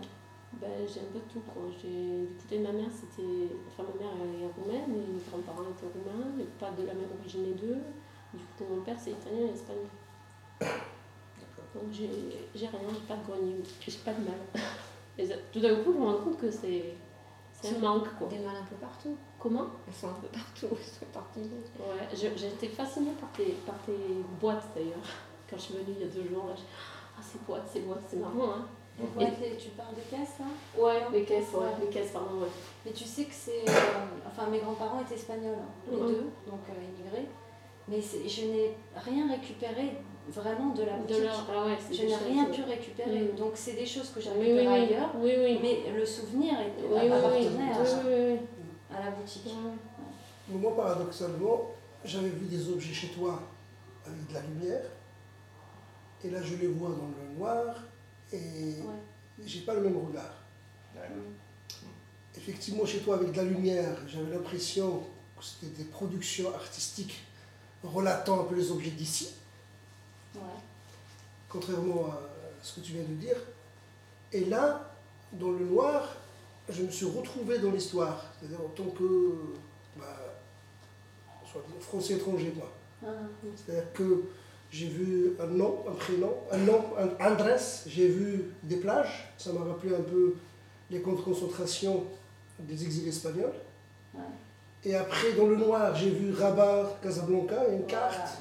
Ben, 0.60 0.68
j'ai 0.86 1.00
un 1.00 1.08
peu 1.12 1.20
de 1.20 1.32
tout, 1.32 1.40
quoi. 1.40 1.62
J'ai, 1.80 1.88
du 2.28 2.34
côté 2.42 2.58
de 2.58 2.64
ma 2.64 2.72
mère, 2.72 2.92
c'était. 2.92 3.48
Enfin, 3.72 3.88
ma 3.88 3.98
mère 4.04 4.12
elle 4.20 4.42
est 4.44 4.52
roumaine, 4.52 4.90
et 4.92 5.12
mes 5.12 5.22
grands-parents 5.30 5.68
étaient 5.72 5.88
roumains, 5.88 6.28
mais 6.36 6.44
pas 6.60 6.70
de 6.76 6.86
la 6.86 6.92
même 6.92 7.08
origine 7.18 7.44
les 7.44 7.54
deux. 7.54 7.80
Du 8.34 8.44
côté 8.58 8.68
de 8.70 8.76
mon 8.76 8.82
père, 8.82 8.96
c'est 9.02 9.12
italien 9.12 9.46
et 9.48 9.54
espagnol. 9.54 9.88
Donc, 11.74 11.84
j'ai, 11.90 12.10
j'ai 12.54 12.66
rien, 12.66 12.80
j'ai 12.92 13.06
pas 13.08 13.16
de 13.16 13.24
grenier, 13.24 13.56
j'ai 13.80 13.92
pas 14.04 14.12
de 14.12 14.24
mal. 14.24 14.36
Et 15.18 15.26
ça- 15.26 15.34
tout 15.52 15.60
d'un 15.60 15.76
coup, 15.76 15.92
je 15.92 15.98
me 15.98 16.06
rends 16.06 16.22
compte 16.24 16.38
que 16.38 16.50
c'est, 16.50 16.94
c'est 17.52 17.76
un 17.76 17.78
manque, 17.78 18.08
quoi. 18.18 18.28
Des 18.28 18.38
mâles 18.38 18.56
un 18.62 18.64
peu 18.66 18.76
partout. 18.76 19.16
Comment? 19.38 19.66
Elles 19.86 19.94
sont 19.94 20.08
un 20.08 20.14
peu 20.20 20.28
partout, 20.28 20.68
elles 20.70 20.84
sont 20.86 21.06
parties. 21.12 21.40
Ouais, 21.78 22.46
été 22.48 22.68
fascinée 22.68 23.12
par 23.20 23.30
tes, 23.32 23.52
par 23.66 23.74
tes 23.86 23.92
boîtes, 24.40 24.64
d'ailleurs. 24.74 25.04
Quand 25.48 25.56
je 25.56 25.62
suis 25.62 25.74
venue 25.74 25.96
il 25.98 26.00
y 26.00 26.04
a 26.04 26.06
deux 26.12 26.28
jours, 26.28 26.46
là, 26.46 26.54
j'ai 26.56 26.62
ah, 27.18 27.20
ces 27.22 27.38
boîtes, 27.46 27.68
ces 27.70 27.80
boîtes, 27.80 28.02
c'est 28.08 28.16
marrant, 28.16 28.52
hein. 28.56 28.66
Ouais, 29.16 29.32
Tu 29.58 29.68
parles 29.70 29.94
des 29.94 30.02
caisses, 30.02 30.38
là? 30.38 30.44
Ouais, 30.82 31.00
les 31.12 31.24
caisses, 31.24 31.52
ouais, 31.54 31.60
Ouais. 31.60 31.66
les 31.80 31.86
caisses, 31.88 32.10
pardon, 32.12 32.40
ouais. 32.40 32.48
Mais 32.86 32.92
tu 32.92 33.04
sais 33.04 33.24
que 33.24 33.34
c'est. 33.34 33.68
euh, 33.68 34.04
enfin, 34.26 34.48
mes 34.50 34.58
grands-parents 34.60 35.00
étaient 35.00 35.14
espagnols, 35.14 35.56
hein, 35.58 35.90
les 35.90 35.96
deux, 35.96 36.30
donc 36.46 36.60
euh, 36.70 36.74
immigrés. 36.82 37.26
Mais 37.88 38.00
c'est- 38.00 38.28
je 38.28 38.44
n'ai 38.46 38.76
rien 38.96 39.28
récupéré 39.28 39.96
vraiment 40.28 40.70
de 40.74 40.82
la 40.84 40.96
boutique. 40.96 41.16
De 41.18 41.22
leur, 41.22 41.46
ah 41.54 41.66
ouais, 41.66 41.76
Je 41.90 42.02
n'ai 42.02 42.16
rien 42.16 42.44
pu 42.46 42.62
récupérer. 42.62 43.20
Mhm. 43.22 43.36
Donc, 43.36 43.52
c'est 43.54 43.72
des 43.74 43.86
choses 43.86 44.10
que 44.10 44.20
j'ai 44.20 44.30
oui, 44.30 44.52
récupérées 44.52 44.66
oui. 44.66 44.94
ailleurs. 44.94 45.10
Oui, 45.16 45.32
oui. 45.38 45.58
Mais 45.62 45.92
le 45.92 46.06
souvenir 46.06 46.54
est- 46.60 46.74
Oui, 46.80 46.88
oui, 46.90 47.00
oui. 47.02 47.12
appartenait 47.12 47.72
à- 47.72 47.80
Oui, 47.82 47.88
oui, 48.06 48.14
oui. 48.34 48.38
à 48.96 49.04
la 49.04 49.10
boutique. 49.10 49.46
Ouais. 49.46 50.56
Moi, 50.58 50.76
paradoxalement, 50.76 51.70
j'avais 52.04 52.28
vu 52.28 52.46
des 52.46 52.68
objets 52.68 52.92
chez 52.92 53.08
toi 53.08 53.40
avec 54.06 54.26
de 54.28 54.34
la 54.34 54.40
lumière, 54.40 54.82
et 56.24 56.30
là 56.30 56.42
je 56.42 56.56
les 56.56 56.66
vois 56.66 56.90
dans 56.90 57.08
le 57.16 57.38
noir, 57.38 57.76
et 58.32 58.36
Ouais. 58.38 59.44
j'ai 59.46 59.60
pas 59.60 59.74
le 59.74 59.82
même 59.82 59.96
regard. 59.96 60.34
Ouais. 60.96 61.02
Effectivement, 62.36 62.84
chez 62.86 62.98
toi 63.00 63.16
avec 63.16 63.32
de 63.32 63.36
la 63.36 63.44
lumière, 63.44 63.96
j'avais 64.08 64.30
l'impression 64.34 65.02
que 65.38 65.44
c'était 65.44 65.76
des 65.76 65.84
productions 65.84 66.52
artistiques 66.54 67.22
relatant 67.84 68.40
un 68.40 68.44
peu 68.44 68.54
les 68.56 68.70
objets 68.70 68.90
d'ici, 68.90 69.34
Ouais. 70.34 70.40
contrairement 71.48 72.06
à 72.06 72.20
ce 72.62 72.76
que 72.76 72.80
tu 72.80 72.92
viens 72.92 73.02
de 73.02 73.14
dire. 73.14 73.36
Et 74.32 74.46
là, 74.46 74.90
dans 75.32 75.50
le 75.50 75.64
noir, 75.64 76.16
je 76.68 76.82
me 76.82 76.90
suis 76.90 77.06
retrouvé 77.06 77.58
dans 77.58 77.70
l'histoire, 77.70 78.24
c'est-à-dire 78.38 78.60
en 78.60 78.68
tant 78.68 78.90
que 78.90 79.34
bah, 79.96 80.16
soit 81.50 81.62
français 81.80 82.14
étranger, 82.14 82.52
moi. 82.56 82.72
Ah, 83.04 83.08
C'est-à-dire 83.56 83.92
que 83.92 84.24
j'ai 84.70 84.88
vu 84.88 85.36
un 85.38 85.46
nom, 85.46 85.84
un 85.88 85.92
prénom, 85.92 86.34
un 86.50 86.58
nom, 86.58 86.82
un 86.98 87.24
adresse, 87.24 87.84
j'ai 87.86 88.08
vu 88.08 88.52
des 88.62 88.76
plages, 88.76 89.30
ça 89.36 89.52
m'a 89.52 89.64
rappelé 89.64 89.94
un 89.94 90.00
peu 90.00 90.36
les 90.90 91.02
camps 91.02 91.12
de 91.12 91.20
concentration 91.20 92.04
des 92.58 92.82
exilés 92.82 93.08
espagnols. 93.08 93.52
Ouais. 94.14 94.20
Et 94.84 94.94
après, 94.94 95.32
dans 95.34 95.46
le 95.46 95.56
noir, 95.56 95.94
j'ai 95.94 96.10
vu 96.10 96.32
Rabat, 96.32 96.98
Casablanca, 97.02 97.68
et 97.70 97.76
une 97.76 97.86
carte. 97.86 98.38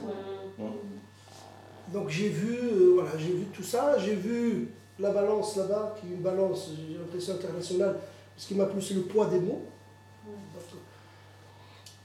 Donc 1.92 2.10
j'ai 2.10 2.30
vu, 2.30 2.58
euh, 2.58 2.92
voilà, 2.96 3.12
j'ai 3.18 3.34
vu 3.34 3.46
tout 3.54 3.64
ça, 3.64 3.98
j'ai 3.98 4.16
vu 4.16 4.70
la 5.00 5.12
balance 5.12 5.56
là-bas, 5.58 5.96
qui 6.00 6.08
est 6.08 6.16
une 6.16 6.22
balance, 6.22 6.70
j'ai 6.76 6.98
l'impression 6.98 7.34
internationale, 7.34 8.00
ce 8.38 8.48
qui 8.48 8.56
m'a 8.56 8.66
plus 8.66 8.82
c'est 8.82 8.94
le 8.94 9.02
poids 9.02 9.26
des 9.28 9.40
mots. 9.40 9.66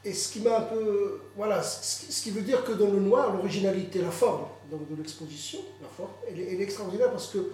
Et 0.04 0.12
ce 0.12 0.32
qui 0.32 0.40
m'a 0.40 0.58
un 0.58 0.62
peu, 0.62 1.20
voilà, 1.36 1.60
ce 1.62 2.22
qui, 2.22 2.30
veut 2.30 2.42
dire 2.42 2.62
que 2.62 2.70
dans 2.72 2.90
le 2.90 3.00
noir, 3.00 3.32
l'originalité, 3.34 4.00
la 4.00 4.12
forme 4.12 4.46
donc 4.70 4.88
de 4.88 4.96
l'exposition, 4.96 5.58
la 5.82 5.88
forme, 5.88 6.10
elle, 6.28 6.40
est- 6.40 6.60
extraordinaire 6.60 7.10
parce 7.10 7.28
que 7.28 7.52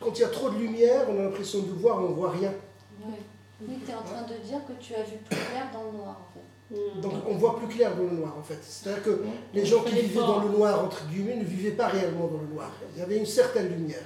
quand 0.00 0.12
il 0.14 0.20
y 0.20 0.24
a 0.24 0.28
trop 0.28 0.50
de 0.50 0.56
lumière, 0.58 1.06
on 1.08 1.18
a 1.18 1.22
l'impression 1.24 1.60
de 1.60 1.70
voir, 1.72 1.98
on 1.98 2.10
ne 2.10 2.14
voit 2.14 2.30
rien. 2.30 2.52
Ouais. 3.00 3.20
Oui, 3.62 3.78
tu 3.84 3.90
es 3.90 3.94
en 3.94 4.02
train 4.02 4.22
de 4.22 4.34
dire 4.46 4.58
que 4.66 4.72
tu 4.78 4.94
as 4.94 5.02
vu 5.02 5.16
plus 5.16 5.36
clair 5.36 5.70
dans 5.72 5.84
le 5.84 5.96
noir 5.96 6.20
en 6.20 6.34
fait. 6.34 6.44
Mm. 6.70 7.00
Donc 7.00 7.12
on 7.28 7.34
voit 7.34 7.56
plus 7.58 7.68
clair 7.68 7.94
dans 7.94 8.02
le 8.04 8.10
noir 8.16 8.34
en 8.38 8.42
fait. 8.42 8.58
C'est-à-dire 8.62 9.02
que 9.04 9.22
les 9.54 9.64
gens 9.64 9.82
qui 9.82 9.94
vivaient 9.94 10.18
dans 10.20 10.40
le 10.42 10.48
noir, 10.50 10.84
entre 10.84 11.04
guillemets, 11.06 11.36
ne 11.36 11.44
vivaient 11.44 11.70
pas 11.76 11.86
réellement 11.86 12.26
dans 12.26 12.40
le 12.40 12.48
noir. 12.54 12.70
Il 12.94 13.00
y 13.00 13.02
avait 13.02 13.18
une 13.18 13.26
certaine 13.26 13.68
lumière. 13.68 14.02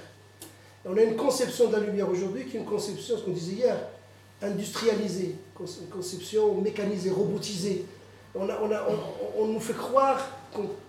Et 0.85 0.87
on 0.87 0.95
a 0.97 1.01
une 1.01 1.15
conception 1.15 1.67
de 1.69 1.73
la 1.73 1.79
lumière 1.79 2.09
aujourd'hui 2.09 2.45
qui 2.45 2.57
est 2.57 2.59
une 2.59 2.65
conception, 2.65 3.17
ce 3.17 3.23
qu'on 3.23 3.31
disait 3.31 3.53
hier, 3.53 3.77
industrialisée, 4.41 5.35
une 5.59 5.87
conception 5.89 6.55
mécanisée, 6.55 7.09
robotisée. 7.11 7.85
On, 8.33 8.47
a- 8.49 8.59
on, 8.61 8.71
a- 8.71 8.87
on- 8.89 9.43
on 9.43 9.47
nous 9.47 9.59
fait 9.59 9.73
croire 9.77 10.19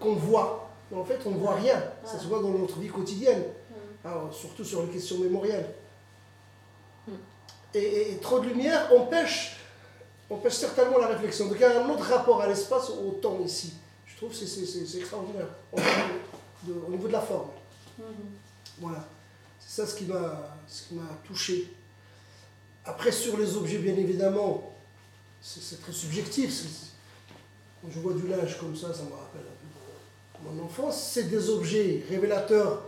qu'on 0.00 0.14
voit, 0.14 0.68
mais 0.90 0.98
en 0.98 1.04
fait 1.04 1.18
on 1.26 1.30
ne 1.30 1.36
voit 1.38 1.54
rien. 1.54 1.82
Ça 2.04 2.18
se 2.18 2.26
voit 2.26 2.40
dans 2.42 2.50
notre 2.50 2.78
vie 2.78 2.88
quotidienne, 2.88 3.42
Alors, 4.04 4.32
surtout 4.34 4.64
sur 4.64 4.82
les 4.82 4.88
questions 4.88 5.18
mémorielles. 5.18 5.66
Et, 7.74 7.78
et- 7.78 8.12
et 8.12 8.16
trop 8.18 8.40
de 8.40 8.46
lumière 8.48 8.90
empêche, 8.96 9.56
empêche 10.34 10.54
certainement 10.54 10.98
la 10.98 11.08
réflexion. 11.08 11.46
Donc 11.46 11.56
il 11.58 11.62
y 11.62 11.64
a 11.64 11.84
un 11.84 11.88
autre 11.88 12.04
rapport 12.04 12.40
à 12.40 12.46
l'espace, 12.46 12.90
au 12.90 13.12
temps 13.12 13.38
ici. 13.44 13.74
Je 14.06 14.16
trouve 14.16 14.30
que 14.30 14.36
c'est- 14.46 14.98
extraordinaire 14.98 15.46
de- 16.64 16.72
au 16.86 16.90
niveau 16.90 17.08
de 17.08 17.12
la 17.12 17.20
forme. 17.20 17.48
Mhm. 17.98 18.04
Voilà. 18.80 19.04
C'est 19.58 19.82
ça 19.82 19.86
ce 19.86 19.94
qui 19.96 20.04
m'a 20.04 20.54
touché. 21.24 21.72
Après, 22.84 23.12
sur 23.12 23.36
les 23.38 23.56
objets, 23.56 23.78
bien 23.78 23.94
évidemment, 23.96 24.72
c'est 25.40 25.80
très 25.80 25.92
subjectif. 25.92 26.64
Quand 27.80 27.88
je 27.90 27.98
vois 28.00 28.12
du 28.14 28.26
linge 28.28 28.58
comme 28.58 28.76
ça, 28.76 28.92
ça 28.94 29.02
me 29.02 29.12
rappelle 29.12 29.42
un 29.42 30.44
peu 30.44 30.48
mon- 30.50 30.52
mon 30.52 30.64
enfance. 30.64 31.10
C'est 31.12 31.24
des 31.24 31.48
objets 31.50 32.04
révélateurs 32.08 32.82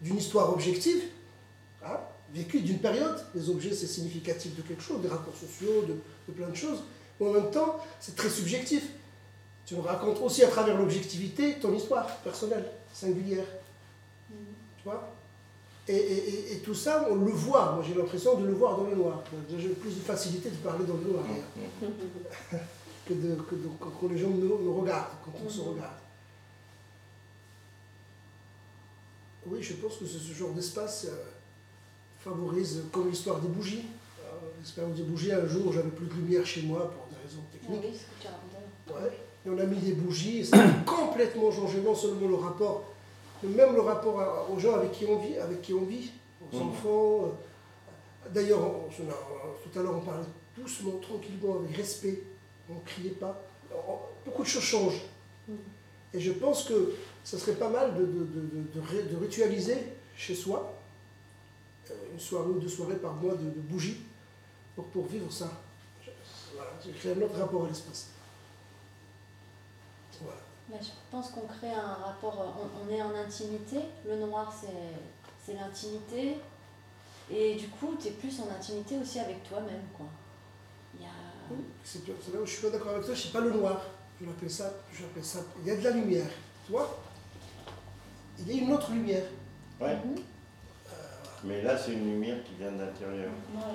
d'une 0.00 0.16
histoire 0.16 0.52
objective, 0.52 1.02
hein, 1.84 1.98
vécue 2.32 2.60
d'une 2.60 2.78
période. 2.78 3.16
Les 3.34 3.48
objets, 3.50 3.74
c'est 3.74 3.86
significatif 3.86 4.54
de 4.56 4.62
quelque 4.62 4.82
chose, 4.82 5.00
des 5.02 5.08
rapports 5.08 5.36
sociaux, 5.36 5.82
de, 5.88 5.94
de 6.28 6.32
plein 6.36 6.48
de 6.48 6.54
choses. 6.56 6.82
Mais 7.18 7.26
en 7.28 7.32
même 7.32 7.50
temps, 7.50 7.78
c'est 8.00 8.16
très 8.16 8.30
subjectif. 8.30 8.84
Tu 9.66 9.74
me 9.76 9.80
racontes 9.80 10.20
aussi 10.20 10.42
à 10.42 10.48
travers 10.48 10.76
l'objectivité 10.78 11.56
ton 11.60 11.72
histoire 11.74 12.06
personnelle, 12.18 12.64
singulière. 12.92 13.44
Tu 14.28 14.84
vois? 14.84 15.12
Et, 15.88 15.94
et- 15.96 16.28
et- 16.28 16.52
et 16.54 16.58
tout 16.60 16.74
ça, 16.74 17.06
on 17.10 17.16
le 17.16 17.30
voit. 17.32 17.72
Moi, 17.72 17.84
j'ai 17.86 17.94
l'impression 17.94 18.38
de 18.38 18.46
le 18.46 18.52
voir 18.52 18.76
dans 18.76 18.84
le 18.84 18.94
noir. 18.96 19.22
J'ai 19.48 19.68
plus 19.70 19.90
de 19.90 20.00
facilité 20.00 20.50
de 20.50 20.56
parler 20.56 20.84
dans 20.86 20.94
le 20.94 21.04
noir 21.12 21.24
d'ailleurs, 21.24 22.62
que, 23.06 23.14
de, 23.14 23.34
que 23.42 23.54
de- 23.56 23.68
quand, 23.78 24.08
les 24.08 24.18
gens 24.18 24.28
nous, 24.30 24.58
nous 24.62 24.80
regardent, 24.80 25.08
quand 25.24 25.32
on 25.44 25.48
se 25.48 25.60
regarde. 25.60 25.94
Oui, 29.46 29.62
je 29.62 29.74
pense 29.74 29.96
que 29.96 30.06
ce, 30.06 30.18
ce 30.18 30.32
genre 30.32 30.50
d'espace 30.52 31.06
euh, 31.08 31.29
favorise, 32.20 32.82
comme 32.92 33.08
l'histoire 33.08 33.38
des 33.40 33.48
bougies. 33.48 33.84
Euh, 34.20 34.24
L'expérience 34.58 34.96
des 34.96 35.02
bougies, 35.02 35.32
un 35.32 35.46
jour, 35.46 35.72
j'avais 35.72 35.88
plus 35.90 36.06
de 36.06 36.14
lumière 36.14 36.44
chez 36.46 36.62
moi 36.62 36.90
pour 36.90 37.06
des 37.08 37.16
raisons 37.26 37.42
techniques. 37.52 37.80
oui, 37.82 37.98
ce 37.98 38.04
que 38.04 38.22
tu 38.22 38.26
racontais. 38.28 39.04
Ouais. 39.06 39.16
Et 39.46 39.48
on 39.50 39.58
a 39.58 39.64
mis 39.64 39.78
des 39.78 39.92
bougies, 39.92 40.38
et 40.40 40.44
ça 40.44 40.56
a 40.62 40.68
complètement 40.86 41.50
changé 41.50 41.80
non 41.80 41.94
seulement 41.94 42.28
le 42.28 42.34
rapport, 42.34 42.84
mais 43.42 43.48
même 43.54 43.74
le 43.74 43.80
rapport 43.80 44.20
à- 44.20 44.46
aux 44.50 44.58
gens 44.58 44.74
avec 44.74 44.92
qui 44.92 45.06
on 45.06 45.18
vit, 45.18 45.36
avec 45.38 45.62
qui 45.62 45.72
on 45.72 45.84
vit, 45.84 46.10
aux 46.52 46.56
Mhm. 46.56 46.68
enfants. 46.68 47.24
euh. 47.24 48.28
D'ailleurs, 48.34 48.60
on- 48.60 48.90
tout 48.90 49.78
à 49.78 49.82
l'heure, 49.82 49.96
on 49.96 50.00
parlait 50.00 50.24
doucement, 50.56 50.92
tranquillement, 51.00 51.56
avec 51.64 51.74
respect. 51.76 52.22
On 52.68 52.74
ne 52.74 52.80
criait 52.80 53.10
pas. 53.10 53.42
On- 53.72 53.98
beaucoup 54.26 54.42
de 54.42 54.48
choses 54.48 54.62
changent. 54.62 55.02
Et 56.12 56.20
je 56.20 56.32
pense 56.32 56.64
que 56.64 56.92
ce 57.24 57.38
serait 57.38 57.54
pas 57.54 57.68
mal 57.70 57.94
de, 57.94 58.00
de, 58.04 58.04
de, 58.04 58.40
de- 58.40 58.74
de 58.74 58.80
ré- 58.86 59.02
de 59.04 59.16
ritualiser 59.16 59.78
chez 60.16 60.34
soi 60.34 60.58
euh, 60.58 60.79
une 62.12 62.20
soirée 62.20 62.48
ou 62.48 62.58
deux 62.58 62.68
soirées 62.68 62.96
par 62.96 63.14
mois 63.14 63.34
de, 63.34 63.44
de 63.44 63.60
bougies 63.60 64.02
pour, 64.74 64.86
pour 64.86 65.06
vivre 65.06 65.30
ça. 65.30 65.50
Voilà, 66.54 66.70
j'ai 66.84 66.92
créé 66.92 67.12
un 67.12 67.22
autre 67.22 67.38
rapport 67.38 67.64
à 67.64 67.68
l'espace. 67.68 68.08
Voilà. 70.20 70.40
Mais 70.68 70.78
je 70.82 70.90
pense 71.10 71.30
qu'on 71.30 71.46
crée 71.46 71.72
un 71.72 71.94
rapport, 71.94 72.40
euh, 72.40 72.62
on, 72.62 72.86
on 72.86 72.92
est 72.92 73.02
en 73.02 73.14
intimité, 73.14 73.78
le 74.06 74.16
noir 74.16 74.52
c'est, 74.52 74.94
c'est 75.44 75.54
l'intimité, 75.58 76.36
et 77.30 77.54
du 77.54 77.68
coup 77.68 77.96
tu 78.00 78.08
es 78.08 78.10
plus 78.12 78.40
en 78.40 78.50
intimité 78.50 78.98
aussi 78.98 79.18
avec 79.20 79.42
toi-même. 79.48 79.82
quoi. 79.96 80.06
Il 80.94 81.02
y 81.02 81.06
a... 81.06 81.10
C'est 81.82 82.00
c'est 82.04 82.34
là 82.34 82.40
où 82.40 82.46
je 82.46 82.52
suis 82.52 82.62
pas 82.62 82.70
d'accord 82.70 82.92
avec 82.92 83.04
toi, 83.04 83.14
je 83.14 83.20
sais 83.22 83.32
pas 83.32 83.40
le 83.40 83.52
noir. 83.52 83.80
Je 84.20 84.26
l'appelle 84.26 84.50
ça, 84.50 84.70
je 84.92 85.02
l'appelle 85.02 85.24
ça. 85.24 85.38
Il 85.62 85.68
y 85.68 85.70
a 85.70 85.76
de 85.76 85.82
la 85.82 85.90
lumière, 85.92 86.28
tu 86.66 86.72
vois? 86.72 87.00
Il 88.38 88.54
y 88.54 88.60
a 88.60 88.62
une 88.62 88.72
autre 88.72 88.90
lumière. 88.92 89.24
Ouais. 89.80 89.96
Mhm. 89.96 90.16
Mais 91.44 91.62
là, 91.62 91.76
c'est 91.76 91.92
une 91.92 92.04
lumière 92.12 92.36
qui 92.44 92.54
vient 92.54 92.72
de 92.72 92.80
l'intérieur. 92.80 93.30
Voilà. 93.54 93.72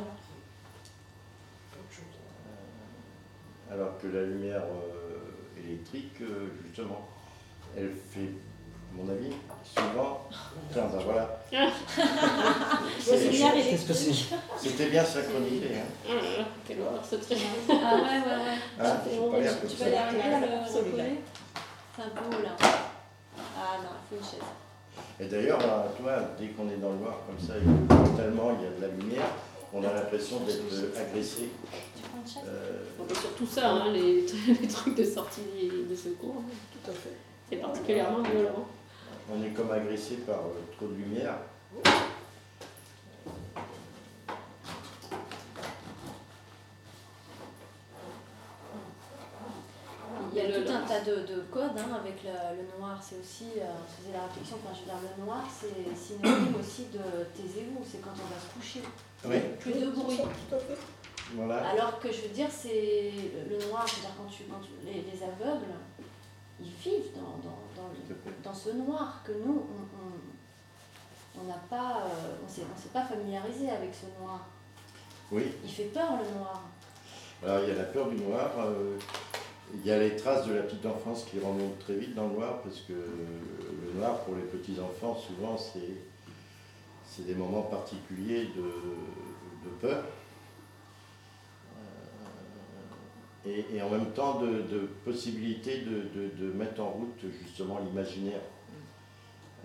Alors 3.71 3.97
que 3.97 4.07
la 4.07 4.21
lumière 4.21 4.61
euh, 4.61 5.59
électrique, 5.65 6.21
euh, 6.21 6.49
justement, 6.63 7.07
elle 7.75 7.91
fait, 7.95 8.29
à 8.29 8.95
mon 8.95 9.09
avis, 9.11 9.31
souvent. 9.63 10.29
Tiens, 10.71 10.83
ben 10.93 10.99
voilà. 11.03 11.41
C'est 12.99 13.31
lumière 13.31 13.53
Qu'est-ce 13.53 13.87
que 13.87 13.93
c'est 13.93 14.13
C'était 14.57 14.89
bien 14.91 15.03
synchronisé. 15.03 15.69
Hein. 15.77 15.87
Ah 16.07 16.43
quelle 16.67 16.81
horreur 16.81 17.03
ce 17.03 17.15
truc. 17.15 17.39
Ah 17.69 17.95
ouais, 17.95 18.01
ouais, 18.01 18.07
ouais. 18.07 18.59
Hein, 18.79 18.97
j'ai 19.09 19.31
pas 19.31 19.39
l'air 19.39 19.59
comme 19.59 19.69
Tu 19.69 19.75
ça. 19.77 19.85
peux 19.85 19.91
y 19.91 19.95
arriver 19.95 20.21
à 20.21 20.39
le 20.39 20.45
recoller 20.45 21.19
C'est 21.95 22.01
un 22.03 22.09
peu 22.09 22.43
là. 22.43 22.55
Ah 22.61 23.77
non, 23.81 23.89
il 24.11 24.17
faut 24.17 24.23
une 24.23 24.29
chaise. 24.29 24.47
Et 25.19 25.25
d'ailleurs, 25.25 25.59
là, 25.59 25.85
toi, 25.97 26.11
dès 26.39 26.47
qu'on 26.49 26.67
est 26.69 26.77
dans 26.77 26.91
le 26.91 26.97
noir 26.99 27.19
comme 27.25 27.39
ça, 27.39 27.53
et 27.57 28.17
tellement 28.17 28.51
il 28.59 28.63
y 28.63 28.67
a 28.67 28.71
de 28.77 28.81
la 28.81 28.87
lumière, 28.89 29.27
on 29.73 29.83
a 29.83 29.93
l'impression 29.93 30.39
d'être 30.41 30.73
euh, 30.73 30.91
agressé. 31.09 31.49
Euh, 32.45 32.83
Bon, 32.97 33.05
bah, 33.07 33.15
surtout 33.19 33.45
ça, 33.45 33.71
hein, 33.71 33.91
les, 33.93 34.25
les 34.61 34.67
trucs 34.67 34.95
de 34.95 35.03
sortie 35.03 35.41
de 35.89 35.95
secours, 35.95 36.35
hein, 36.39 36.51
Tout 36.83 36.91
à 36.91 36.93
fait. 36.93 37.11
c'est 37.49 37.57
particulièrement 37.57 38.21
violent. 38.23 38.67
on 39.31 39.43
est 39.43 39.49
comme 39.49 39.71
agressé 39.71 40.15
par 40.25 40.39
euh, 40.39 40.75
trop 40.77 40.87
de 40.87 40.95
lumière. 40.95 41.35
Il 50.33 50.37
y 50.37 50.41
a 50.41 50.47
Le- 50.57 50.65
tout 50.65 50.71
un 50.71 50.81
tas 50.99 51.09
de, 51.09 51.15
de 51.25 51.41
codes 51.51 51.77
hein, 51.77 51.95
avec 51.99 52.23
le, 52.23 52.31
le 52.61 52.77
noir. 52.79 52.99
C'est 53.01 53.17
aussi, 53.19 53.45
euh, 53.59 53.63
on 53.65 53.89
se 53.89 54.01
faisait 54.01 54.13
la 54.17 54.23
réflexion, 54.27 54.57
enfin, 54.63 54.73
je 54.75 54.79
veux 54.81 54.85
dire, 54.85 55.09
le 55.17 55.23
noir, 55.23 55.43
c'est 55.49 55.95
synonyme 55.95 56.55
aussi 56.59 56.85
de 56.93 56.99
taisez-vous, 57.35 57.83
c'est 57.89 58.01
quand 58.01 58.11
on 58.13 58.33
va 58.33 58.39
se 58.39 58.53
coucher. 58.53 58.81
Oui, 59.25 59.37
Plus 59.59 59.73
de 59.73 59.89
bruit. 59.91 60.19
Voilà. 61.33 61.69
Alors 61.69 61.99
que 61.99 62.11
je 62.11 62.21
veux 62.21 62.29
dire, 62.33 62.47
c'est 62.51 63.11
le 63.49 63.57
noir, 63.69 63.85
je 63.87 63.95
veux 63.95 64.01
dire, 64.01 64.11
quand 64.17 64.29
tu, 64.29 64.43
quand 64.43 64.59
tu- 64.61 64.85
les, 64.85 65.01
les 65.01 65.23
aveugles, 65.23 65.73
ils 66.59 66.71
vivent 66.71 67.13
dans, 67.15 67.37
dans, 67.43 67.59
dans, 67.75 67.89
le- 67.89 68.43
dans 68.43 68.53
ce 68.53 68.69
noir 68.69 69.21
que 69.25 69.31
nous, 69.33 69.65
on 69.69 69.81
on- 70.05 71.41
on 71.41 71.43
n'a 71.43 71.59
pas, 71.69 72.03
euh, 72.05 72.37
on 72.45 72.47
s'est, 72.47 72.61
on 72.61 72.79
s'est 72.81 72.89
pas 72.93 73.03
familiarisé 73.03 73.69
avec 73.69 73.93
ce 73.93 74.05
noir. 74.21 74.47
Oui, 75.31 75.51
Il 75.63 75.69
fait 75.69 75.85
peur 75.85 76.11
le 76.23 76.37
noir. 76.37 76.61
alors 77.43 77.63
il 77.63 77.69
y 77.69 77.71
a 77.71 77.75
la 77.75 77.83
peur 77.85 78.07
du 78.07 78.15
noir. 78.17 78.51
euh, 78.59 78.97
Il 79.73 79.85
y 79.85 79.91
a 79.91 79.99
les 79.99 80.15
traces 80.15 80.47
de 80.47 80.53
la 80.53 80.61
petite 80.61 80.85
enfance 80.85 81.25
qui 81.25 81.39
remontent 81.39 81.79
très 81.79 81.95
vite 81.95 82.15
dans 82.15 82.27
le 82.27 82.35
noir, 82.35 82.61
parce 82.61 82.81
que 82.81 82.93
le 82.93 83.99
noir, 83.99 84.19
pour 84.21 84.35
les 84.35 84.43
petits 84.43 84.79
enfants, 84.79 85.15
souvent, 85.15 85.57
c'est 85.57 87.25
des 87.25 87.35
moments 87.35 87.63
particuliers 87.63 88.49
de, 88.55 89.69
peur. 89.81 90.03
Euh, 93.47 93.61
et, 93.73 93.81
en 93.81 93.89
même 93.89 94.11
temps 94.11 94.39
de, 94.39 94.61
de 94.61 94.89
possibilité 95.03 95.79
de, 95.81 96.51
mettre 96.53 96.81
en 96.81 96.89
route 96.89 97.25
justement 97.41 97.79
l'imaginaire. 97.79 98.41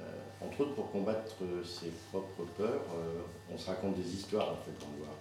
Euh, 0.01 0.05
entre 0.47 0.63
autres 0.63 0.75
pour 0.75 0.91
combattre 0.91 1.37
ses 1.65 1.91
propres 2.11 2.45
peurs, 2.57 2.87
euh, 2.95 3.21
on 3.53 3.59
se 3.59 3.69
raconte 3.69 3.97
des 3.97 4.15
histoires 4.15 4.53
en 4.53 4.57
fait 4.57 4.73
dans 4.81 4.91
le 4.97 5.05
noir. 5.05 5.15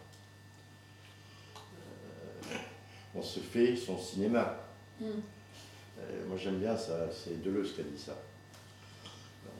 on 3.16 3.22
se 3.22 3.40
fait 3.40 3.76
son 3.76 3.98
cinéma. 3.98 4.69
Euh, 5.02 6.26
moi 6.28 6.38
j'aime 6.38 6.60
bien 6.60 6.76
ça, 6.76 7.08
c'est 7.12 7.42
Deleuze 7.42 7.74
qui 7.74 7.82
a 7.82 7.84
dit 7.84 8.00
ça. 8.00 8.16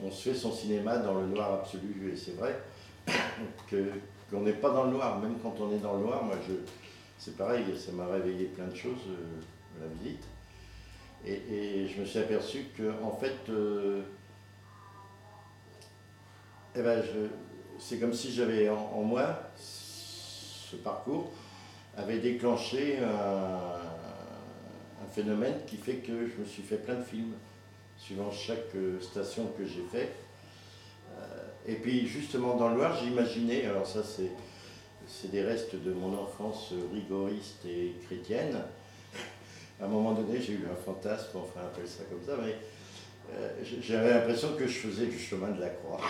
On 0.02 0.10
se 0.10 0.30
fait 0.30 0.34
son 0.34 0.52
cinéma 0.52 0.98
dans 0.98 1.14
le 1.20 1.26
noir 1.26 1.54
absolu, 1.54 2.12
et 2.12 2.16
c'est 2.16 2.36
vrai 2.36 2.58
qu'on 4.30 4.40
n'est 4.40 4.54
pas 4.54 4.70
dans 4.70 4.84
le 4.84 4.92
noir, 4.92 5.18
même 5.18 5.38
quand 5.42 5.54
on 5.60 5.72
est 5.72 5.78
dans 5.78 5.94
le 5.94 6.00
noir, 6.00 6.22
moi 6.24 6.36
je, 6.48 6.54
c'est 7.18 7.36
pareil, 7.36 7.64
ça 7.78 7.92
m'a 7.92 8.06
réveillé 8.06 8.46
plein 8.46 8.66
de 8.66 8.74
choses, 8.74 9.08
euh, 9.08 9.80
la 9.80 9.86
visite. 9.88 10.24
Et, 11.26 11.86
je 11.86 12.00
me 12.00 12.06
suis 12.06 12.18
aperçu 12.18 12.66
que 12.76 12.90
en 13.02 13.12
fait, 13.12 13.36
euh, 13.50 14.00
eh 16.74 16.82
ben 16.82 17.02
c'est 17.78 17.98
comme 17.98 18.14
si 18.14 18.32
j'avais 18.32 18.70
en, 18.70 19.02
moi 19.02 19.26
ce 19.56 20.76
parcours 20.76 21.30
avait 21.96 22.20
déclenché 22.20 22.98
un, 22.98 23.79
phénomène 25.10 25.54
qui 25.66 25.76
fait 25.76 25.96
que 25.96 26.28
je 26.28 26.40
me 26.40 26.44
suis 26.44 26.62
fait 26.62 26.76
plein 26.76 26.96
de 26.96 27.04
films, 27.04 27.34
suivant 27.96 28.30
chaque 28.30 28.74
euh, 28.76 29.00
station 29.00 29.52
que 29.58 29.64
j'ai 29.64 29.84
fait. 29.90 30.12
Euh, 31.18 31.22
et 31.66 31.74
puis 31.74 32.06
justement 32.06 32.56
dans 32.56 32.68
le 32.68 32.76
Loir, 32.76 32.98
j'ai 33.00 33.10
imaginé, 33.10 33.66
alors 33.66 33.86
ça 33.86 34.02
c'est, 34.02 34.30
c'est 35.06 35.30
des 35.30 35.42
restes 35.42 35.76
de 35.76 35.92
mon 35.92 36.18
enfance 36.18 36.72
rigoriste 36.92 37.64
et 37.66 37.94
chrétienne. 38.06 38.58
À 39.80 39.86
un 39.86 39.88
moment 39.88 40.12
donné, 40.12 40.40
j'ai 40.40 40.54
eu 40.54 40.66
un 40.70 40.76
fantasme, 40.76 41.38
enfin 41.38 41.60
on 41.62 41.66
appelle 41.66 41.88
ça 41.88 42.04
comme 42.10 42.22
ça, 42.24 42.40
mais 42.42 42.54
euh, 43.34 43.48
j'avais 43.80 44.12
l'impression 44.14 44.48
que 44.56 44.66
je 44.66 44.78
faisais 44.78 45.06
du 45.06 45.18
chemin 45.18 45.48
de 45.48 45.60
la 45.60 45.70
croix. 45.70 46.00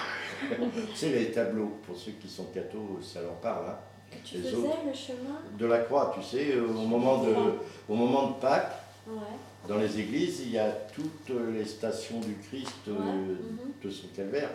c'est 0.94 1.10
les 1.10 1.30
tableaux, 1.30 1.78
pour 1.86 1.96
ceux 1.96 2.12
qui 2.12 2.28
sont 2.28 2.44
cathos, 2.44 2.98
ça 3.02 3.20
leur 3.20 3.34
parle. 3.36 3.66
Hein. 3.68 3.78
Tu 4.24 4.38
faisais 4.38 4.50
le 4.50 4.94
chemin? 4.94 5.40
De 5.56 5.66
la 5.66 5.78
croix, 5.80 6.14
tu 6.14 6.22
sais, 6.22 6.58
au 6.58 6.72
moment 6.72 7.22
de, 7.22 7.34
au 7.88 7.94
moment 7.94 8.28
de 8.28 8.40
Pâques, 8.40 8.72
dans 9.68 9.78
les 9.78 10.00
églises, 10.00 10.40
il 10.40 10.52
y 10.52 10.58
a 10.58 10.70
toutes 10.70 11.30
les 11.52 11.64
stations 11.64 12.20
du 12.20 12.34
Christ 12.48 12.88
euh, 12.88 12.92
mhm. 12.92 13.72
de 13.82 13.90
son 13.90 14.08
calvaire. 14.08 14.50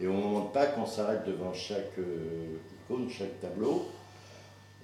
Et 0.00 0.06
au 0.06 0.12
moment 0.12 0.46
de 0.46 0.50
Pâques, 0.50 0.74
on 0.78 0.86
s'arrête 0.86 1.26
devant 1.26 1.52
chaque 1.52 1.98
euh, 1.98 2.56
icône, 2.84 3.10
chaque 3.10 3.40
tableau. 3.40 3.88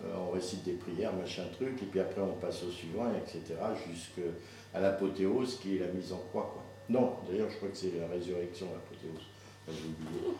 Euh, 0.02 0.12
on 0.28 0.32
récite 0.32 0.64
des 0.64 0.72
prières, 0.72 1.12
machin 1.14 1.44
truc, 1.56 1.80
et 1.82 1.86
puis 1.86 2.00
après 2.00 2.20
on 2.20 2.34
passe 2.34 2.62
au 2.64 2.70
suivant, 2.70 3.10
etc. 3.16 3.54
Jusqu'à 3.88 4.80
l'apothéose 4.80 5.58
qui 5.60 5.76
est 5.76 5.80
la 5.80 5.88
mise 5.88 6.12
en 6.12 6.18
croix. 6.30 6.50
Quoi. 6.52 6.62
Non, 6.88 7.14
d'ailleurs, 7.28 7.48
je 7.50 7.56
crois 7.56 7.68
que 7.68 7.76
c'est 7.76 7.92
la 7.98 8.08
résurrection, 8.08 8.66
l'apothéose. 8.66 9.24
J'ai 9.68 9.88
oublié. 9.88 10.34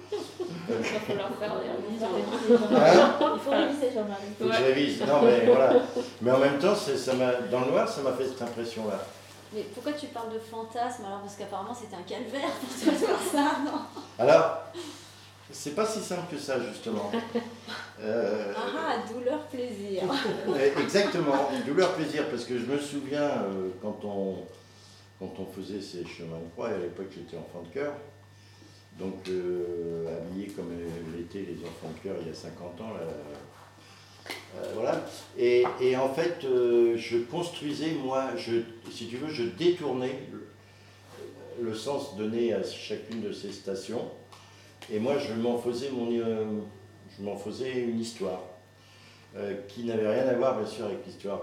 Il 0.69 0.75
va 0.75 1.01
falloir 1.01 1.31
faire 1.39 1.55
des 1.61 2.05
hein 2.05 3.31
Il 3.35 3.41
faut 3.41 3.51
réviser, 3.51 3.91
Jean-Marie. 3.95 4.33
Faut 4.39 4.47
que 4.47 4.53
je 4.53 4.63
révise. 4.63 5.01
Non, 5.01 5.23
mais 5.23 5.47
voilà. 5.47 5.73
Mais 6.21 6.31
en 6.31 6.39
même 6.39 6.59
temps, 6.59 6.75
ça 6.75 7.13
dans 7.51 7.61
le 7.61 7.71
noir, 7.71 7.89
ça 7.89 8.03
m'a 8.03 8.13
fait 8.13 8.27
cette 8.27 8.43
impression-là. 8.43 9.07
Mais 9.55 9.63
pourquoi 9.73 9.93
tu 9.93 10.07
parles 10.07 10.33
de 10.33 10.39
fantasme 10.39 11.05
alors? 11.07 11.21
Parce 11.21 11.37
qu'apparemment, 11.37 11.75
c'était 11.75 11.97
un 11.97 12.03
calvaire 12.03 12.51
pour 12.51 12.69
toi 12.69 12.93
de 12.93 12.99
faire 12.99 13.33
ça, 13.33 13.59
non? 13.65 13.81
Alors, 14.19 14.65
c'est 15.51 15.75
pas 15.77 15.87
si 15.87 16.01
simple 16.01 16.35
que 16.35 16.39
ça, 16.39 16.61
justement. 16.61 17.13
Euh, 18.01 18.53
ah, 18.57 18.61
ah, 18.77 19.13
douleur-plaisir. 19.13 20.03
Exactement, 20.79 21.51
douleur-plaisir, 21.65 22.29
parce 22.29 22.45
que 22.45 22.59
je 22.59 22.65
me 22.65 22.79
souviens 22.79 23.23
euh, 23.23 23.69
quand, 23.81 24.01
on, 24.05 24.39
quand 25.21 25.33
on 25.39 25.47
faisait 25.47 25.81
ces 25.81 26.05
chemins 26.05 26.39
de 26.39 26.51
croix, 26.55 26.71
et 26.71 26.75
à 26.75 26.79
l'époque 26.79 27.07
j'étais 27.15 27.37
enfant 27.37 27.63
de 27.63 27.73
cœur, 27.73 27.93
donc, 28.99 29.29
euh, 29.29 30.07
habillé 30.17 30.49
comme 30.49 30.71
l'étaient 31.17 31.41
les 31.41 31.65
enfants 31.65 31.93
de 31.97 32.09
cœur 32.09 32.17
il 32.21 32.29
y 32.29 32.31
a 32.31 32.35
50 32.35 32.81
ans. 32.81 32.93
Euh, 33.01 34.73
voilà. 34.75 35.05
Et, 35.37 35.65
en 35.97 36.09
fait, 36.15 36.45
euh, 36.45 36.97
je 36.97 37.19
construisais, 37.19 37.93
moi, 37.93 38.37
je, 38.37 38.61
si 38.91 39.09
tu 39.09 39.17
veux, 39.17 39.29
je 39.29 39.45
détournais 39.45 40.21
le, 41.61 41.75
sens 41.75 42.17
donné 42.17 42.55
à 42.55 42.63
chacune 42.63 43.21
de 43.21 43.33
ces 43.33 43.53
stations. 43.53 44.11
Et 44.93 45.01
moi, 45.01 45.19
je 45.19 45.35
m'en 45.35 45.59
faisais, 45.59 45.91
mon, 45.91 46.11
je 46.11 47.23
m'en 47.23 47.37
faisais 47.37 47.73
une 47.73 47.99
histoire 48.01 48.43
qui 49.67 49.83
n'avait 49.83 50.09
rien 50.09 50.29
à 50.29 50.35
voir, 50.35 50.57
bien 50.57 50.67
sûr, 50.67 50.85
avec 50.85 51.05
l'histoire 51.05 51.43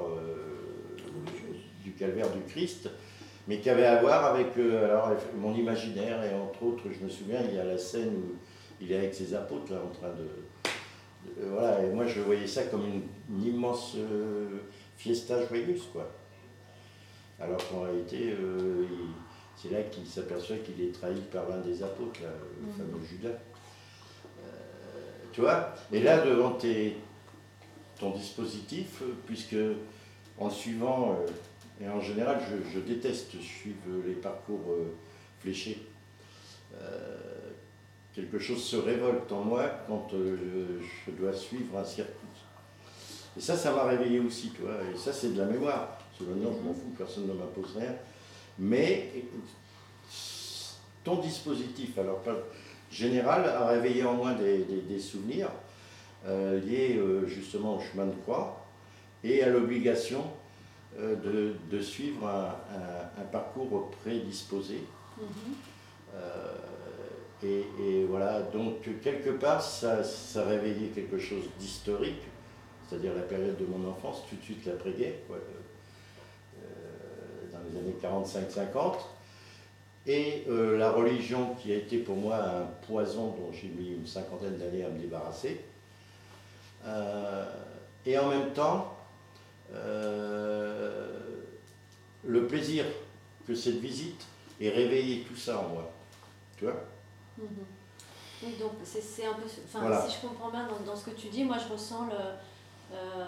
du 1.84 1.92
calvaire 1.92 2.30
du 2.30 2.42
Christ, 2.44 2.90
mais 3.48 3.60
qui 3.60 3.70
avait 3.70 3.86
à 3.86 4.02
voir 4.02 4.26
avec 4.26 4.58
euh, 4.58 4.86
alors, 4.86 5.12
mon 5.36 5.54
imaginaire. 5.54 6.24
Et 6.24 6.34
entre 6.34 6.64
autres, 6.64 6.84
je 6.92 7.04
me 7.04 7.10
souviens, 7.10 7.40
il 7.48 7.56
y 7.56 7.60
a 7.60 7.64
la 7.64 7.78
scène 7.78 8.14
où 8.16 8.36
il 8.80 8.92
est 8.92 8.98
avec 8.98 9.14
ses 9.14 9.34
apôtres 9.34 9.74
là, 9.74 9.80
en 9.84 9.94
train 9.94 10.10
de, 10.10 10.28
voilà, 11.50 11.84
et 11.84 11.90
moi 11.90 12.08
je 12.08 12.20
voyais 12.22 12.48
ça 12.48 12.64
comme 12.64 12.84
une, 12.86 13.44
immense 13.44 13.96
euh, 13.98 14.60
fiesta 14.98 15.46
joyeuse, 15.46 15.88
quoi. 15.92 16.12
Alors 17.40 17.60
qu'en 17.70 17.82
réalité, 17.82 18.36
euh, 18.40 18.86
c'est 19.56 19.70
là 19.70 19.82
qu'il 19.84 20.06
s'aperçoit 20.06 20.58
qu'il 20.58 20.82
est 20.82 20.92
trahi 20.92 21.22
par 21.32 21.48
l'un 21.50 21.60
des 21.60 21.82
apôtres, 21.84 22.22
le 22.22 22.68
mhm. 22.68 22.74
fameux 22.74 23.06
Judas. 23.06 23.38
tu 25.32 25.42
vois? 25.42 25.74
Et 25.92 26.02
là, 26.02 26.26
devant 26.26 26.52
tes, 26.52 26.98
ton 28.00 28.12
dispositif, 28.12 29.04
puisque 29.26 29.56
en 30.38 30.50
suivant 30.50 31.18
et 31.84 31.90
en 31.90 32.00
général, 32.00 32.40
je, 32.74 32.80
déteste 32.80 33.40
suivre 33.42 34.06
les 34.06 34.14
parcours 34.14 34.62
euh, 34.70 34.94
fléchés. 35.40 35.82
Euh, 36.76 37.18
quelque 38.14 38.38
chose 38.38 38.64
se 38.64 38.76
révolte 38.76 39.32
en 39.32 39.42
moi 39.42 39.64
quand 39.88 40.14
euh, 40.14 40.80
je 41.06 41.12
dois 41.12 41.34
suivre 41.34 41.78
un 41.80 41.84
circuit. 41.84 42.14
Et 43.36 43.42
ça, 43.42 43.56
ça 43.56 43.72
m'a 43.72 43.86
réveillé 43.86 44.20
aussi, 44.20 44.52
tu 44.52 44.62
vois. 44.62 44.76
Et 44.94 44.98
ça, 44.98 45.12
c'est 45.12 45.34
de 45.34 45.40
la 45.40 45.46
mémoire. 45.46 45.98
Maintenant, 46.20 46.52
je 46.56 46.68
m'en 46.68 46.74
fous, 46.74 46.94
personne 46.96 47.26
ne 47.26 47.34
m'impose 47.34 47.76
rien. 47.76 47.96
Mais 48.60 49.12
ton 51.04 51.16
dispositif, 51.16 51.98
alors 51.98 52.22
général, 52.92 53.46
a 53.46 53.66
réveillé 53.66 54.04
en 54.04 54.14
moi 54.14 54.36
des, 54.36 55.00
souvenirs 55.00 55.50
liés 56.28 57.02
justement 57.26 57.78
au 57.78 57.80
chemin 57.80 58.06
de 58.06 58.14
croix 58.22 58.68
et 59.24 59.42
à 59.42 59.50
l'obligation 59.50 60.24
euh, 61.00 61.54
de, 61.72 61.80
suivre 61.80 62.28
un, 62.28 63.24
parcours 63.32 63.92
prédisposé. 64.04 64.84
Mhm. 65.18 65.26
Euh, 66.16 66.54
et, 67.44 68.06
voilà, 68.10 68.42
donc 68.42 68.82
quelque 69.02 69.30
part, 69.30 69.62
ça, 69.62 70.04
ça 70.04 70.44
réveillait 70.44 70.90
quelque 70.90 71.18
chose 71.18 71.46
d'historique, 71.58 72.22
c'est-à-dire 72.88 73.16
la 73.16 73.22
période 73.22 73.58
de 73.58 73.66
mon 73.66 73.90
enfance, 73.90 74.24
tout 74.30 74.36
de 74.36 74.42
suite 74.42 74.66
l'après-guerre, 74.66 75.14
euh, 75.32 75.38
dans 77.52 77.60
les 77.70 77.80
années 77.80 77.96
45-50. 78.02 78.98
Et 80.08 80.46
la 80.48 80.92
religion 80.92 81.54
qui 81.56 81.72
a 81.72 81.76
été 81.76 82.00
pour 82.00 82.16
moi 82.16 82.36
un 82.36 82.66
poison 82.88 83.28
dont 83.28 83.52
j'ai 83.54 83.68
mis 83.68 83.92
une 83.92 84.08
cinquantaine 84.08 84.58
d'années 84.58 84.84
à 84.84 84.90
me 84.90 85.00
débarrasser. 85.00 85.62
et 88.06 88.18
en 88.18 88.30
même 88.30 88.52
temps, 88.52 88.91
euh, 89.74 91.20
le 92.24 92.48
plaisir 92.48 92.86
que 93.48 93.56
cette 93.56 93.80
visite 93.80 94.26
ait 94.60 94.70
réveillé 94.70 95.24
tout 95.24 95.36
ça 95.36 95.60
en 95.60 95.70
moi. 95.70 95.92
Tu 96.58 96.66
vois 96.66 96.84
mhm. 97.38 97.48
Oui, 98.44 98.56
donc 98.60 98.72
c'est 98.84 99.26
un 99.26 99.34
peu. 99.34 99.44
Enfin, 99.66 100.08
si 100.08 100.16
je 100.16 100.28
comprends 100.28 100.50
bien 100.50 100.68
dans, 100.86 100.96
ce 100.96 101.06
que 101.06 101.12
tu 101.12 101.28
dis, 101.28 101.44
moi 101.44 101.58
je 101.60 101.72
ressens 101.72 102.08
le, 102.08 102.96
euh, 102.96 103.26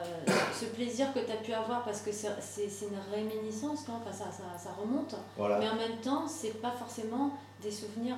ce 0.59 0.65
plaisir 0.65 1.13
que 1.13 1.19
tu 1.19 1.31
as 1.31 1.37
pu 1.37 1.53
avoir 1.53 1.83
parce 1.83 2.01
que 2.01 2.11
c'est 2.11 2.27
une 2.27 2.97
réminiscence, 3.11 3.85
enfin, 3.87 4.11
ça, 4.11 4.25
ça, 4.31 4.57
ça 4.57 4.71
remonte. 4.73 5.15
Mais 5.37 5.69
en 5.69 5.75
même 5.75 5.97
temps, 6.01 6.27
c'est 6.27 6.61
pas 6.61 6.71
forcément 6.71 7.37
des 7.61 7.71
souvenirs, 7.71 8.17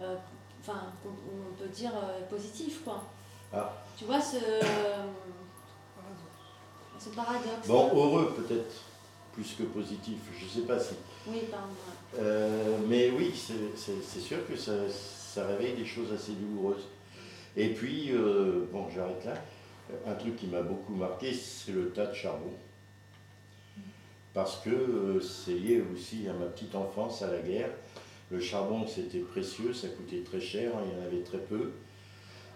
euh, 0.00 0.16
enfin, 0.60 0.80
on, 1.04 1.62
peut 1.62 1.68
dire 1.68 1.92
positifs, 2.30 2.82
quoi. 2.84 3.04
Ah. 3.52 3.72
Tu 3.96 4.06
vois, 4.06 4.20
ce. 4.20 4.36
Ce 6.98 7.10
paradoxe. 7.10 7.68
Bon, 7.68 7.90
heureux 7.94 8.34
peut-être, 8.36 8.74
plus 9.32 9.54
que 9.56 9.62
positif, 9.64 10.18
je 10.38 10.44
ne 10.44 10.50
sais 10.50 10.66
pas 10.66 10.78
si. 10.78 10.94
Oui, 11.26 11.42
pardon. 11.50 11.66
Euh, 12.18 12.78
mais 12.88 13.10
oui, 13.10 13.32
c'est 13.34 14.20
sûr 14.20 14.46
que 14.48 14.56
ça, 14.56 14.72
ça, 14.88 15.46
réveille 15.46 15.74
des 15.74 15.86
choses 15.86 16.12
assez 16.12 16.32
douloureuses. 16.32 16.88
Et 17.56 17.68
puis, 17.68 18.10
euh, 18.12 18.66
bon, 18.72 18.86
j'arrête 18.94 19.24
là. 19.24 19.34
Un 20.06 20.14
truc 20.14 20.36
qui 20.36 20.46
m'a 20.48 20.62
beaucoup 20.62 20.94
marqué, 20.94 21.32
c'est 21.32 21.72
le 21.72 21.90
tas 21.90 22.06
de 22.06 22.14
charbon. 22.14 22.52
parce 24.34 24.60
que 24.60 25.20
c'est 25.20 25.54
lié 25.54 25.82
aussi 25.92 26.28
à 26.28 26.32
ma 26.32 26.46
petite 26.46 26.74
enfance, 26.74 27.22
à 27.22 27.30
la 27.30 27.38
guerre. 27.38 27.70
Le 28.30 28.40
charbon, 28.40 28.86
c'était 28.86 29.20
précieux, 29.20 29.72
ça 29.72 29.88
coûtait 29.88 30.22
très 30.22 30.40
cher, 30.40 30.72
il 30.84 30.92
y 30.92 31.00
en 31.00 31.06
avait 31.06 31.22
très 31.22 31.38
peu. 31.38 31.72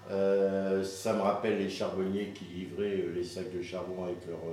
Ça 0.08 1.12
me 1.14 1.20
rappelle 1.20 1.58
les 1.58 1.68
charbonniers 1.68 2.32
qui 2.34 2.44
livraient 2.44 3.04
les 3.14 3.24
sacs 3.24 3.52
de 3.52 3.62
charbon 3.62 4.04
avec 4.04 4.18
leurs 4.26 4.44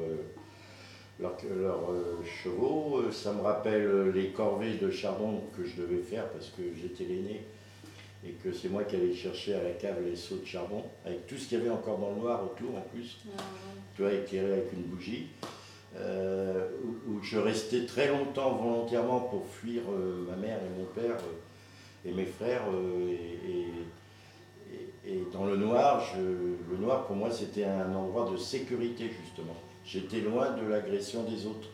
leur, 1.20 1.90
chevaux. 2.26 3.12
Ça 3.12 3.34
me 3.34 3.42
rappelle 3.42 4.12
les 4.12 4.30
corvées 4.30 4.76
de 4.76 4.90
charbon 4.90 5.42
que 5.58 5.66
je 5.66 5.82
devais 5.82 6.02
faire 6.02 6.30
parce 6.30 6.48
que 6.50 6.62
j'étais 6.80 7.04
l'aîné 7.04 7.44
et 8.26 8.32
que 8.32 8.52
c'est 8.52 8.70
moi 8.70 8.84
qui 8.84 8.96
allais 8.96 9.14
chercher 9.14 9.56
à 9.56 9.64
la 9.64 9.72
cave 9.72 9.98
les 10.06 10.16
seaux 10.16 10.38
de 10.38 10.46
charbon, 10.46 10.84
avec 11.06 11.26
tout 11.28 11.38
ce 11.38 11.48
qu'il 11.48 11.58
y 11.58 11.62
avait 11.62 11.70
encore 11.70 11.98
dans 11.98 12.12
le 12.12 12.18
noir 12.18 12.44
autour 12.44 12.76
en 12.76 12.82
plus, 12.82 13.18
ah 13.38 13.42
tu 13.96 14.02
vois, 14.02 14.14
éclairé 14.14 14.52
avec 14.52 14.74
une 14.74 14.84
bougie, 14.84 15.28
euh, 15.96 16.68
où, 17.08 17.22
je 17.24 17.38
restais 17.38 17.86
très 17.86 18.10
longtemps 18.10 18.56
volontairement 18.56 19.22
pour 19.22 19.48
fuir 19.48 19.82
euh, 19.90 20.26
ma 20.30 20.36
mère 20.36 20.58
et 20.58 20.80
mon 20.80 20.86
père 20.86 21.18
euh, 21.18 22.08
et 22.10 22.14
mes 22.14 22.26
frères, 22.26 22.64
et, 23.10 23.59
dans 25.32 25.46
le 25.46 25.58
noir, 25.58 26.04
le 26.18 26.78
noir 26.78 27.06
pour 27.06 27.16
moi 27.16 27.30
c'était 27.32 27.66
un 27.66 27.94
endroit 27.94 28.30
de 28.32 28.38
sécurité 28.38 29.12
justement. 29.24 29.56
J'étais 29.86 30.20
loin 30.20 30.52
de 30.52 30.68
l'agression 30.68 31.24
des 31.24 31.46
autres. 31.46 31.70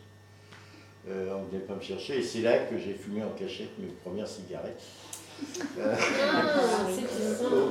on 1.06 1.10
ne 1.10 1.46
venait 1.48 1.64
pas 1.66 1.74
me 1.74 1.80
chercher, 1.80 2.18
et 2.18 2.22
c'est 2.22 2.40
là 2.40 2.58
que 2.58 2.78
j'ai 2.78 2.94
fumé 2.94 3.22
en 3.22 3.30
cachette 3.30 3.78
mes 3.78 3.88
premières 4.02 4.28
cigarettes. 4.28 4.82
Euh, 5.78 5.94
ah, 6.32 6.86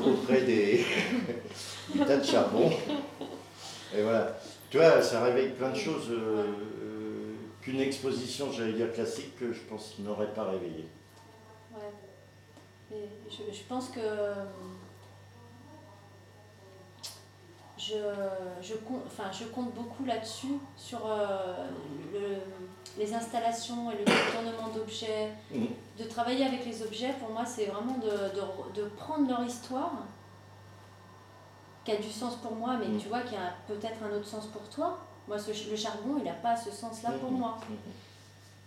auprès 0.08 0.42
des, 0.46 0.86
tas 1.98 2.18
de 2.18 2.24
charbon. 2.24 2.72
Et 3.96 4.04
voilà. 4.04 4.38
Tu 4.70 4.78
vois, 4.78 5.02
ça 5.02 5.24
réveille 5.24 5.50
plein 5.52 5.70
de 5.70 5.76
choses 5.76 6.10
euh, 6.12 6.46
euh, 6.84 7.34
qu'une 7.62 7.80
exposition, 7.80 8.52
j'allais 8.52 8.74
dire 8.74 8.94
classique, 8.94 9.36
que 9.38 9.52
je 9.54 9.62
pense 9.62 9.98
n'aurait 10.00 10.34
pas 10.34 10.46
réveillé. 10.46 10.88
Ouais. 11.74 12.98
je, 13.30 13.64
pense 13.68 13.90
que 13.90 14.00
je, 17.90 17.96
je, 18.62 18.76
compte, 18.76 19.02
enfin, 19.06 19.32
je 19.32 19.46
compte 19.46 19.74
beaucoup 19.74 20.06
là-dessus, 20.06 20.60
sur 20.78 21.02
le 22.14 22.38
les 22.98 23.14
installations 23.14 23.92
et 23.92 23.96
le 23.98 24.06
détournement 24.06 24.70
d'objets, 24.74 25.32
mm. 25.52 25.66
de 26.00 26.04
travailler 26.06 26.46
avec 26.46 26.66
les 26.66 26.82
objets, 26.84 27.14
pour 27.20 27.30
moi, 27.30 27.46
c'est 27.46 27.66
vraiment 27.66 27.98
de, 27.98 28.80
de, 28.80 28.88
prendre 28.90 29.28
leur 29.28 29.44
histoire, 29.44 29.92
qui 31.84 31.92
a 31.92 31.98
du 31.98 32.10
sens 32.10 32.36
pour 32.38 32.56
moi, 32.56 32.78
mais 32.80 32.88
mm. 32.88 32.98
tu 33.00 33.08
vois, 33.10 33.22
qui 33.22 33.36
a 33.36 33.54
peut-être 33.68 33.98
un 34.04 34.16
autre 34.16 34.28
sens 34.28 34.48
pour 34.48 34.64
toi. 34.70 35.00
Moi, 35.28 35.38
le 35.48 35.76
charbon, 35.76 36.16
il 36.18 36.24
n'a 36.24 36.34
pas 36.34 36.56
ce 36.56 36.72
sens-là 36.72 37.12
pour 37.20 37.32
mm. 37.32 37.38
moi. 37.38 37.58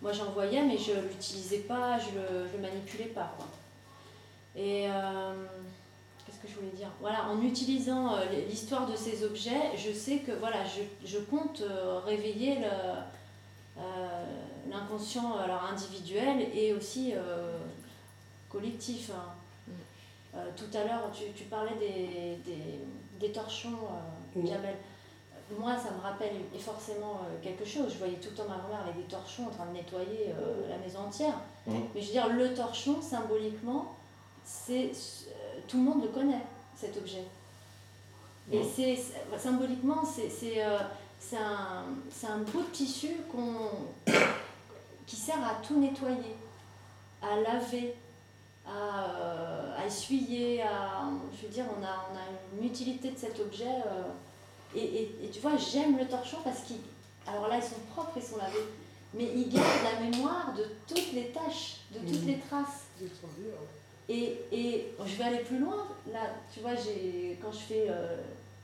Moi, 0.02 0.12
j'en 0.12 0.31
voyais, 0.31 0.62
mais 0.62 0.78
je 0.78 0.92
ne 0.92 1.09
l'utilisais 1.09 1.61
pas, 1.61 1.98
je 1.98 2.18
ne 2.18 2.52
le, 2.52 2.59
manipulais 2.59 3.07
pas. 3.07 3.33
Quoi. 3.37 3.46
Et 4.54 4.88
euh, 4.88 5.33
qu'est-ce 6.40 6.55
que 6.55 6.61
je 6.61 6.66
voulais 6.66 6.77
dire 6.77 6.90
Voilà, 7.01 7.29
en 7.29 7.40
utilisant 7.42 8.14
euh, 8.14 8.24
l'histoire 8.48 8.87
de 8.87 8.96
ces 8.96 9.24
objets, 9.24 9.77
je 9.77 9.92
sais 9.92 10.18
que 10.18 10.33
voilà, 10.33 10.59
je, 10.64 10.83
je 11.07 11.18
compte 11.18 11.62
euh, 11.62 12.01
réveiller 12.01 12.57
le 12.57 12.68
euh, 13.79 14.24
l'inconscient 14.68 15.38
alors 15.38 15.64
individuel 15.72 16.48
et 16.53 16.74
aussi 16.74 17.12
euh, 17.14 17.59
collectif. 18.48 19.11
Hein. 19.11 19.33
Mm. 19.66 19.72
Euh, 20.35 20.51
tout 20.57 20.77
à 20.77 20.85
l'heure, 20.85 21.11
tu, 21.12 21.31
tu, 21.37 21.44
parlais 21.44 21.77
des, 21.79 22.38
des, 22.44 22.81
des 23.20 23.33
torchons, 23.33 23.79
mm. 24.35 24.42
Moi, 25.59 25.74
ça 25.79 25.90
me 25.92 26.03
rappelle 26.03 26.37
forcément 26.59 27.22
quelque 27.42 27.64
chose. 27.64 27.92
Je 27.94 27.98
voyais 27.98 28.16
tout 28.16 28.29
le 28.31 28.37
temps 28.37 28.48
ma 28.48 28.59
grand-mère 28.59 28.83
avec 28.83 28.96
des 28.96 29.11
torchons 29.11 29.46
en 29.46 29.51
train 29.51 29.64
de 29.64 29.72
nettoyer 29.72 30.35
la 30.68 30.77
maison 30.77 31.01
entière. 31.07 31.40
Mm. 31.66 31.72
Mais 31.94 32.03
je 32.03 32.07
veux 32.07 32.12
dire, 32.12 32.29
le 32.29 32.53
torchon, 32.53 33.01
symboliquement, 33.01 33.94
c'est 34.44 34.90
tout 35.68 35.76
le 35.76 35.85
monde 35.85 36.02
le 36.02 36.09
connaît, 36.09 36.42
cet 36.76 36.96
objet. 36.96 37.24
Et 38.50 38.62
c'est 38.64 38.98
symboliquement, 39.38 40.02
c'est 40.04 40.31
c'est 41.20 41.37
un, 41.37 41.85
un, 42.28 42.38
bout 42.38 42.62
de 42.62 42.72
tissu 42.72 43.09
qui 45.07 45.16
sert 45.16 45.42
à 45.44 45.57
tout 45.66 45.78
nettoyer, 45.78 46.37
à 47.20 47.40
laver, 47.40 47.94
à, 48.66 49.11
euh, 49.11 49.76
à, 49.78 49.87
essuyer, 49.87 50.62
à, 50.62 51.02
je 51.37 51.46
veux 51.46 51.52
dire, 51.52 51.64
on 51.78 51.85
a, 51.85 52.09
on 52.12 52.16
a 52.16 52.59
une 52.61 52.66
utilité 52.66 53.11
de 53.11 53.18
cet 53.18 53.38
objet. 53.40 53.64
Euh, 53.64 54.02
et, 54.74 55.11
et, 55.24 55.31
tu 55.33 55.40
vois, 55.40 55.57
j'aime 55.57 55.98
le 55.98 56.07
torchon 56.07 56.38
parce 56.44 56.61
qu'ils, 56.61 56.81
alors 57.26 57.48
là, 57.48 57.57
ils 57.57 57.62
sont 57.62 57.81
propres, 57.94 58.12
ils 58.16 58.22
sont 58.22 58.37
lavés, 58.37 58.66
mais 59.14 59.24
ils 59.24 59.48
gardent 59.48 59.66
la 59.85 60.00
mémoire 60.00 60.54
de 60.54 60.64
toutes 60.87 61.12
les 61.12 61.28
tâches, 61.28 61.81
de 61.90 61.98
toutes 61.98 62.26
les 62.26 62.38
traces. 62.38 62.85
Et, 64.09 64.38
et 64.53 64.94
je 65.05 65.16
vais 65.16 65.25
aller 65.25 65.40
plus 65.40 65.59
loin. 65.59 65.87
Là, 66.12 66.21
tu 66.53 66.61
vois, 66.61 66.73
quand 67.42 67.53
je 67.53 67.59
fais 67.59 67.87
euh, 67.88 68.16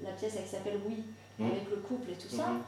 la 0.03 0.11
pièce 0.13 0.33
qui 0.33 0.49
s'appelle 0.49 0.81
Oui, 0.87 1.05
Mmh. 1.39 1.47
avec 1.47 1.71
le 1.71 1.77
couple 1.77 2.11
et 2.11 2.15
tout 2.15 2.29
ça. 2.29 2.47
Mmh. 2.47 2.63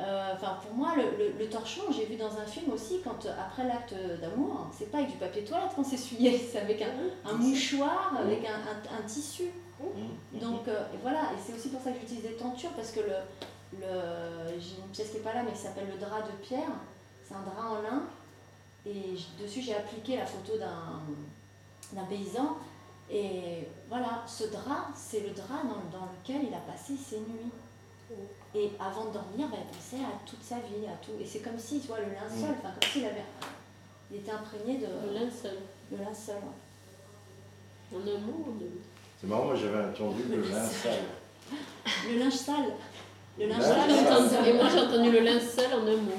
Euh, 0.00 0.32
enfin, 0.34 0.58
pour 0.62 0.74
moi, 0.74 0.94
le, 0.96 1.38
le, 1.38 1.50
torchon, 1.50 1.82
j'ai 1.94 2.06
vu 2.06 2.16
dans 2.16 2.38
un 2.38 2.46
film 2.46 2.72
aussi, 2.72 3.00
quand 3.04 3.26
après 3.26 3.66
l'acte 3.66 3.94
d'amour, 4.20 4.70
c'est 4.76 4.90
pas 4.90 4.98
avec 4.98 5.10
du 5.10 5.16
papier 5.18 5.44
toilette 5.44 5.74
qu'on 5.76 5.84
s'essuyait, 5.84 6.38
c'est 6.50 6.60
avec 6.60 6.80
un, 6.80 6.86
mmh. 6.86 7.28
un, 7.28 7.32
mouchoir, 7.34 8.14
avec 8.18 8.44
un, 8.46 8.96
un, 8.96 9.02
tissu. 9.06 9.50
Donc 10.32 10.68
euh, 10.68 10.84
voilà, 11.02 11.32
et 11.32 11.40
c'est 11.44 11.54
aussi 11.54 11.68
pour 11.68 11.82
ça 11.82 11.90
que 11.90 12.00
j'utilise 12.00 12.22
des 12.22 12.36
tentures, 12.36 12.70
parce 12.70 12.92
que 12.92 13.00
le, 13.00 13.78
le, 13.80 14.58
j'ai 14.58 14.76
une 14.82 14.90
pièce 14.92 15.10
qui 15.10 15.16
n'est 15.16 15.22
pas 15.22 15.34
là, 15.34 15.42
mais 15.42 15.52
qui 15.52 15.58
s'appelle 15.58 15.88
le 15.92 15.98
drap 15.98 16.22
de 16.22 16.32
pierre. 16.42 16.70
C'est 17.24 17.34
un 17.34 17.42
drap 17.42 17.78
en 17.78 17.82
lin, 17.82 18.02
et 18.86 19.14
dessus 19.40 19.60
j'ai 19.60 19.74
appliqué 19.74 20.16
la 20.16 20.24
photo 20.26 20.56
d'un, 20.56 21.02
d'un 21.92 22.04
paysan. 22.04 22.56
Et 23.10 23.68
voilà, 23.88 24.22
ce 24.26 24.44
drap, 24.44 24.88
c'est 24.94 25.20
le 25.20 25.30
drap 25.30 25.62
dans, 25.64 25.98
dans 25.98 26.06
lequel 26.06 26.48
il 26.48 26.54
a 26.54 26.60
passé 26.60 26.94
ses 26.96 27.18
nuits. 27.18 27.52
Et 28.54 28.70
avant 28.78 29.06
de 29.06 29.12
dormir, 29.12 29.48
ben, 29.48 29.58
il 29.60 29.76
pensait 29.76 30.04
à 30.04 30.18
toute 30.26 30.42
sa 30.42 30.56
vie, 30.56 30.86
à 30.86 30.96
tout. 31.04 31.12
Et 31.20 31.24
c'est 31.24 31.40
comme 31.40 31.58
si, 31.58 31.80
tu 31.80 31.88
vois, 31.88 32.00
le 32.00 32.12
linceul, 32.12 32.50
mm. 32.50 32.58
enfin, 32.58 32.74
comme 32.78 32.90
s'il 32.90 33.04
avait. 33.04 33.24
Il 34.10 34.18
était 34.18 34.30
imprégné 34.30 34.78
de. 34.78 34.86
Le 34.86 35.14
linceul. 35.14 35.56
Le 35.90 35.98
linceul, 35.98 36.36
En 37.94 37.96
un 37.96 38.18
mot 38.20 38.44
C'est 39.20 39.26
marrant, 39.26 39.46
moi 39.46 39.54
j'avais 39.56 39.84
entendu 39.84 40.22
le, 40.28 40.42
linceul. 40.42 40.92
Le 42.10 42.18
linge 42.18 42.32
sale. 42.32 42.72
Le 43.38 43.46
linge 43.46 43.62
sale. 43.62 43.90
Et 44.46 44.52
moi 44.52 44.68
j'ai 44.68 44.80
entendu 44.80 45.10
le 45.10 45.20
linceul 45.20 45.72
en 45.72 45.86
un 45.86 45.96
mot. 45.96 46.12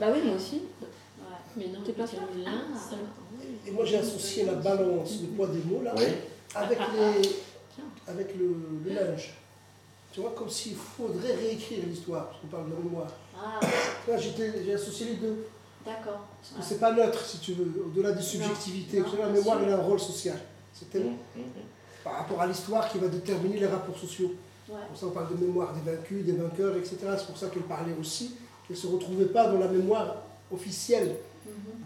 bah 0.00 0.06
oui, 0.12 0.20
moi 0.24 0.34
aussi. 0.34 0.62
Mais 1.56 1.68
non, 1.68 1.80
t'es 1.84 1.92
pas 1.92 2.06
sûr 2.06 2.20
le 2.34 2.42
linceul. 2.42 2.98
Et 3.66 3.70
moi 3.70 3.84
j'ai 3.84 3.98
associé 3.98 4.44
la 4.44 4.54
balance, 4.54 5.20
le 5.22 5.28
poids 5.28 5.46
des 5.48 5.62
mots 5.64 5.82
là, 5.82 5.94
avec, 6.54 6.78
les, 6.78 7.28
avec 8.08 8.36
le, 8.36 8.56
le 8.84 8.94
linge. 8.94 9.34
Tu 10.12 10.20
vois, 10.20 10.34
comme 10.36 10.50
s'il 10.50 10.74
faudrait 10.74 11.34
réécrire 11.34 11.86
l'histoire, 11.86 12.26
parce 12.26 12.40
qu'on 12.40 12.48
parle 12.48 12.70
de 12.70 12.76
mémoire. 12.84 13.10
Ah. 13.34 13.60
j'ai 14.18 14.74
associé 14.74 15.06
les 15.06 15.14
deux. 15.14 15.46
D'accord. 15.86 16.26
Parce 16.40 16.54
que 16.54 16.74
c'est 16.74 16.78
pas 16.78 16.92
neutre, 16.92 17.24
si 17.24 17.38
tu 17.38 17.54
veux, 17.54 17.86
au-delà 17.86 18.12
des 18.12 18.22
subjectivités. 18.22 19.02
la 19.18 19.28
mémoire, 19.28 19.58
elle 19.62 19.72
a 19.72 19.78
un 19.78 19.82
rôle 19.82 19.98
social. 19.98 20.38
C'est 20.72 20.94
mmh, 20.94 21.04
mmh, 21.04 21.40
mmh. 21.40 21.42
par 22.04 22.14
rapport 22.18 22.40
à 22.40 22.46
l'histoire 22.46 22.88
qui 22.90 22.98
va 22.98 23.08
déterminer 23.08 23.58
les 23.58 23.66
rapports 23.66 23.98
sociaux. 23.98 24.32
Ouais. 24.68 24.76
Pour 24.88 24.96
ça, 24.96 25.06
on 25.06 25.10
parle 25.10 25.36
de 25.36 25.44
mémoire 25.44 25.72
des 25.74 25.90
vaincus, 25.90 26.24
des 26.24 26.32
vainqueurs, 26.32 26.76
etc. 26.76 26.96
C'est 27.18 27.26
pour 27.26 27.36
ça 27.36 27.48
qu'elle 27.48 27.62
parlait 27.62 27.94
aussi, 27.98 28.36
qu'elle 28.66 28.76
ne 28.76 28.80
se 28.80 28.86
retrouvait 28.86 29.26
pas 29.26 29.48
dans 29.48 29.58
la 29.58 29.68
mémoire 29.68 30.16
officielle 30.52 31.16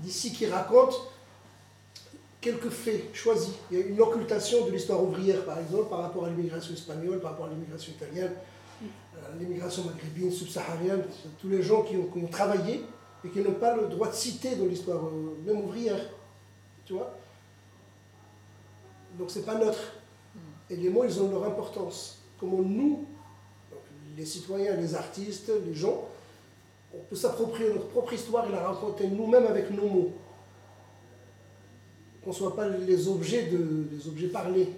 d'ici 0.03 0.33
qui 0.33 0.47
raconte 0.47 0.95
quelques 2.47 2.71
faits 2.71 3.13
choisis. 3.13 3.55
Il 3.71 3.79
y 3.79 3.83
a 3.83 3.87
une 3.87 4.01
occultation 4.01 4.67
de 4.67 4.71
l'histoire 4.71 5.03
ouvrière, 5.03 5.45
par 5.45 5.59
exemple, 5.59 5.89
par 5.89 5.99
rapport 5.99 6.27
à 6.27 6.31
l'immigration 6.31 6.75
espagnole, 6.75 7.21
par 7.21 7.33
rapport 7.33 7.47
à 7.47 7.49
l'immigration 7.49 7.93
italienne, 7.93 8.33
euh, 8.83 9.19
l'immigration 9.41 9.83
maghrébine, 9.85 10.31
subsaharienne, 10.31 11.03
tous 11.41 11.49
les 11.49 11.61
gens 11.61 11.83
qui 11.83 11.97
ont, 11.97 12.29
travaillé 12.29 12.85
et 13.25 13.29
qui 13.31 13.41
n'ont 13.41 13.55
pas 13.55 13.75
le 13.75 13.89
droit 13.89 14.09
de 14.09 14.15
citer 14.15 14.55
dans 14.55 14.67
l'histoire, 14.67 15.07
euh, 15.07 15.37
même 15.45 15.61
ouvrière. 15.61 15.99
Tu 16.85 16.93
vois? 16.93 17.19
Donc 19.19 19.31
c'est 19.33 19.45
pas 19.45 19.57
neutre. 19.57 19.95
Et 20.71 20.77
les 20.77 20.89
mots, 20.89 21.05
ils 21.05 21.21
ont 21.21 21.29
leur 21.31 21.45
importance. 21.45 22.23
Comment 22.39 22.63
nous, 22.63 23.07
les 24.17 24.25
citoyens, 24.25 24.77
les 24.77 24.95
artistes, 24.95 25.51
les 25.67 25.75
gens, 25.75 26.07
on 26.95 26.99
peut 26.99 27.17
s'approprier 27.17 27.71
notre 27.71 27.89
propre 27.89 28.13
histoire 28.13 28.49
et 28.49 28.53
la 28.53 28.69
raconter 28.69 29.09
nous-mêmes 29.09 29.47
avec 29.47 29.71
nos 29.71 29.89
mots 29.89 30.13
qu'on 32.27 32.33
ne 32.33 32.37
soit 32.37 32.57
pas 32.57 32.69
les 32.69 33.07
objets, 33.07 33.45
de, 33.45 33.87
les 33.93 34.09
objets 34.09 34.27
parlés, 34.27 34.69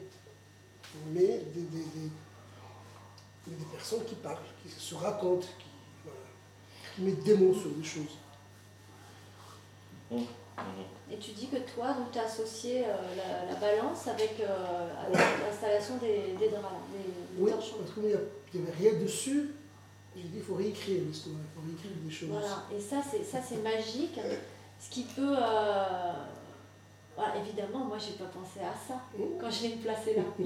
mais 1.15 1.41
des, 1.55 1.63
des, 1.63 2.11
personnes 3.73 4.05
qui 4.05 4.17
parlent, 4.17 4.37
qui 4.63 4.69
se 4.69 4.95
racontent, 4.95 5.47
qui, 6.95 7.03
mettent 7.03 7.25
des 7.25 7.35
mots 7.35 7.55
sur 7.55 7.71
des 7.71 7.85
choses. 7.85 8.19
Et 11.11 11.17
tu 11.17 11.31
dis 11.31 11.49
que 11.49 11.57
toi, 11.75 11.97
tu 12.13 12.19
as 12.19 12.25
associé 12.25 12.85
euh, 12.85 12.89
la, 13.49 13.55
balance 13.55 14.07
avec, 14.09 14.35
euh, 14.41 14.91
l'installation 15.11 15.97
des, 15.97 16.35
draps, 16.51 16.75
des, 16.93 17.43
oui, 17.43 17.51
parce 17.51 17.71
qu'il 17.95 18.61
n'y 18.61 18.69
avait 18.69 18.77
rien 18.79 19.01
dessus, 19.01 19.55
J'ai 20.15 20.25
dit, 20.25 20.37
il 20.37 20.43
faut 20.43 20.57
réécrire 20.57 21.01
l'histoire, 21.07 21.37
il 21.39 21.59
faut 21.59 21.67
réécrire 21.67 21.93
des 22.05 22.11
choses. 22.11 22.29
Voilà, 22.29 22.67
et 22.77 22.81
ça, 22.81 23.03
c'est, 23.11 23.25
ça, 23.25 23.39
c'est 23.43 23.63
magique. 23.63 24.21
Ce 24.79 24.91
qui 24.91 25.05
peut. 25.05 25.35
euh, 25.35 26.13
voilà, 27.19 27.35
évidemment, 27.45 27.85
moi, 27.85 27.97
j'ai 27.99 28.13
pas 28.13 28.31
pensé 28.31 28.61
à 28.61 28.73
ça 28.73 28.95
quand 29.41 29.51
je 29.51 29.63
l'ai 29.65 29.69
placé 29.77 30.15
là. 30.15 30.23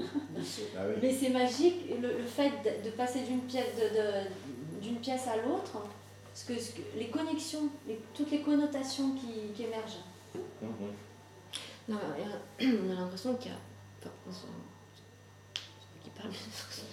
Ah 0.75 0.81
oui. 0.87 0.95
Mais 1.01 1.13
c'est 1.13 1.29
magique, 1.29 1.75
le, 2.01 2.17
le 2.17 2.23
fait 2.25 2.49
de, 2.65 2.83
de 2.85 2.89
passer 2.95 3.21
d'une 3.21 3.41
pièce, 3.41 3.75
de, 3.77 3.95
de- 3.95 4.81
d'une 4.81 4.97
pièce 4.97 5.27
à 5.27 5.37
l'autre, 5.37 5.83
ce 6.33 6.45
que, 6.45 6.59
ce 6.59 6.71
que- 6.71 6.81
les 6.97 7.07
connexions, 7.07 7.69
les- 7.87 7.99
toutes 8.15 8.31
les 8.31 8.41
connotations 8.41 9.11
qui, 9.11 9.53
qui 9.55 9.63
émergent. 9.63 10.01
Mhm. 10.61 10.91
Non, 11.89 11.97
euh, 11.97 12.65
on 12.87 12.91
a 12.91 12.95
l'impression 13.01 13.35
qu'il 13.35 13.51
y 13.51 13.53
a. 13.53 13.57
Enfin, 13.99 14.11
c'est 14.31 14.47
moi 14.47 14.63
qui 16.03 16.09
parle. 16.09 16.31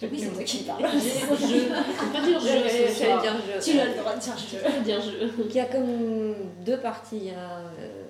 Oui, 0.03 0.19
c'est 0.21 0.31
toi 0.35 0.45
qui 0.45 0.59
parles. 0.65 0.91
Je 0.93 0.99
je 0.99 2.51
je. 2.93 3.71
Tu 3.71 3.79
as 3.81 3.87
le 3.87 3.95
droit 3.99 4.15
de 4.17 4.21
Je 4.21 4.27
je. 4.59 4.83
dire 4.83 5.01
je. 5.01 5.43
Il 5.49 5.53
y 5.55 5.61
a 5.61 5.65
comme 5.67 6.35
deux 6.65 6.79
parties. 6.81 7.17
Il 7.19 7.25
y 7.27 7.31
a, 7.31 7.59
euh, 7.59 8.05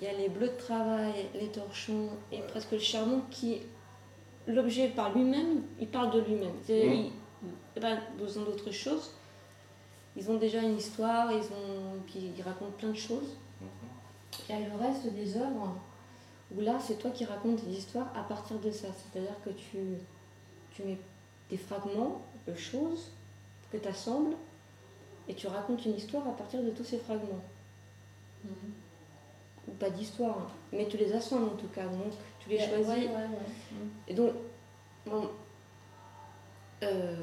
il 0.00 0.06
y 0.06 0.08
a 0.08 0.14
les 0.14 0.30
bleus 0.30 0.48
de 0.48 0.56
travail, 0.56 1.26
les 1.34 1.48
torchons 1.48 2.08
et 2.32 2.40
presque 2.40 2.72
le 2.72 2.78
charbon 2.78 3.22
qui. 3.30 3.60
L'objet 4.46 4.88
par 4.88 5.14
lui-même, 5.14 5.62
il 5.78 5.86
parle 5.86 6.10
de 6.10 6.20
lui-même. 6.20 6.54
Mhm. 6.68 7.10
Il 7.76 7.82
n'a 7.82 7.96
pas 7.96 8.02
besoin 8.18 8.44
d'autre 8.44 8.70
chose. 8.70 9.12
Ils 10.16 10.30
ont 10.30 10.38
déjà 10.38 10.62
une 10.62 10.76
histoire, 10.76 11.30
ils, 11.30 11.44
ont, 11.44 12.00
puis 12.06 12.32
ils 12.36 12.42
racontent 12.42 12.72
plein 12.78 12.88
de 12.88 12.96
choses. 12.96 13.36
Il 14.48 14.54
y 14.54 14.58
a 14.58 14.68
le 14.68 14.74
reste 14.76 15.12
des 15.12 15.36
œuvres 15.36 15.76
où 16.52 16.60
là, 16.62 16.78
c'est 16.80 16.98
toi 16.98 17.10
qui 17.10 17.24
racontes 17.26 17.62
des 17.64 17.76
histoires 17.76 18.10
à 18.16 18.22
partir 18.22 18.58
de 18.58 18.70
ça. 18.70 18.88
C'est-à-dire 18.88 19.36
que 19.44 19.50
tu, 19.50 19.78
tu 20.72 20.82
mets 20.82 20.98
des 21.50 21.58
fragments 21.58 22.22
de 22.48 22.54
choses 22.54 23.12
que 23.70 23.76
tu 23.76 23.86
assembles 23.86 24.34
et 25.28 25.34
tu 25.34 25.46
racontes 25.46 25.84
une 25.84 25.94
histoire 25.94 26.26
à 26.26 26.32
partir 26.32 26.62
de 26.62 26.70
tous 26.70 26.84
ces 26.84 26.98
fragments. 26.98 27.44
Ou 29.68 29.72
pas 29.72 29.90
d'histoire, 29.90 30.38
hein, 30.38 30.46
mais 30.72 30.86
tu 30.88 30.96
les 30.96 31.12
assembles 31.12 31.44
en 31.46 31.56
tout 31.56 31.68
cas. 31.68 31.84
Donc 31.84 32.12
tu 32.38 32.48
les 32.48 32.56
Ouais, 32.58 32.66
choisis. 32.68 32.86
ouais, 32.86 33.06
ouais. 33.06 33.86
Et 34.08 34.14
donc, 34.14 34.32
bon, 35.06 35.28
euh, 36.82 37.14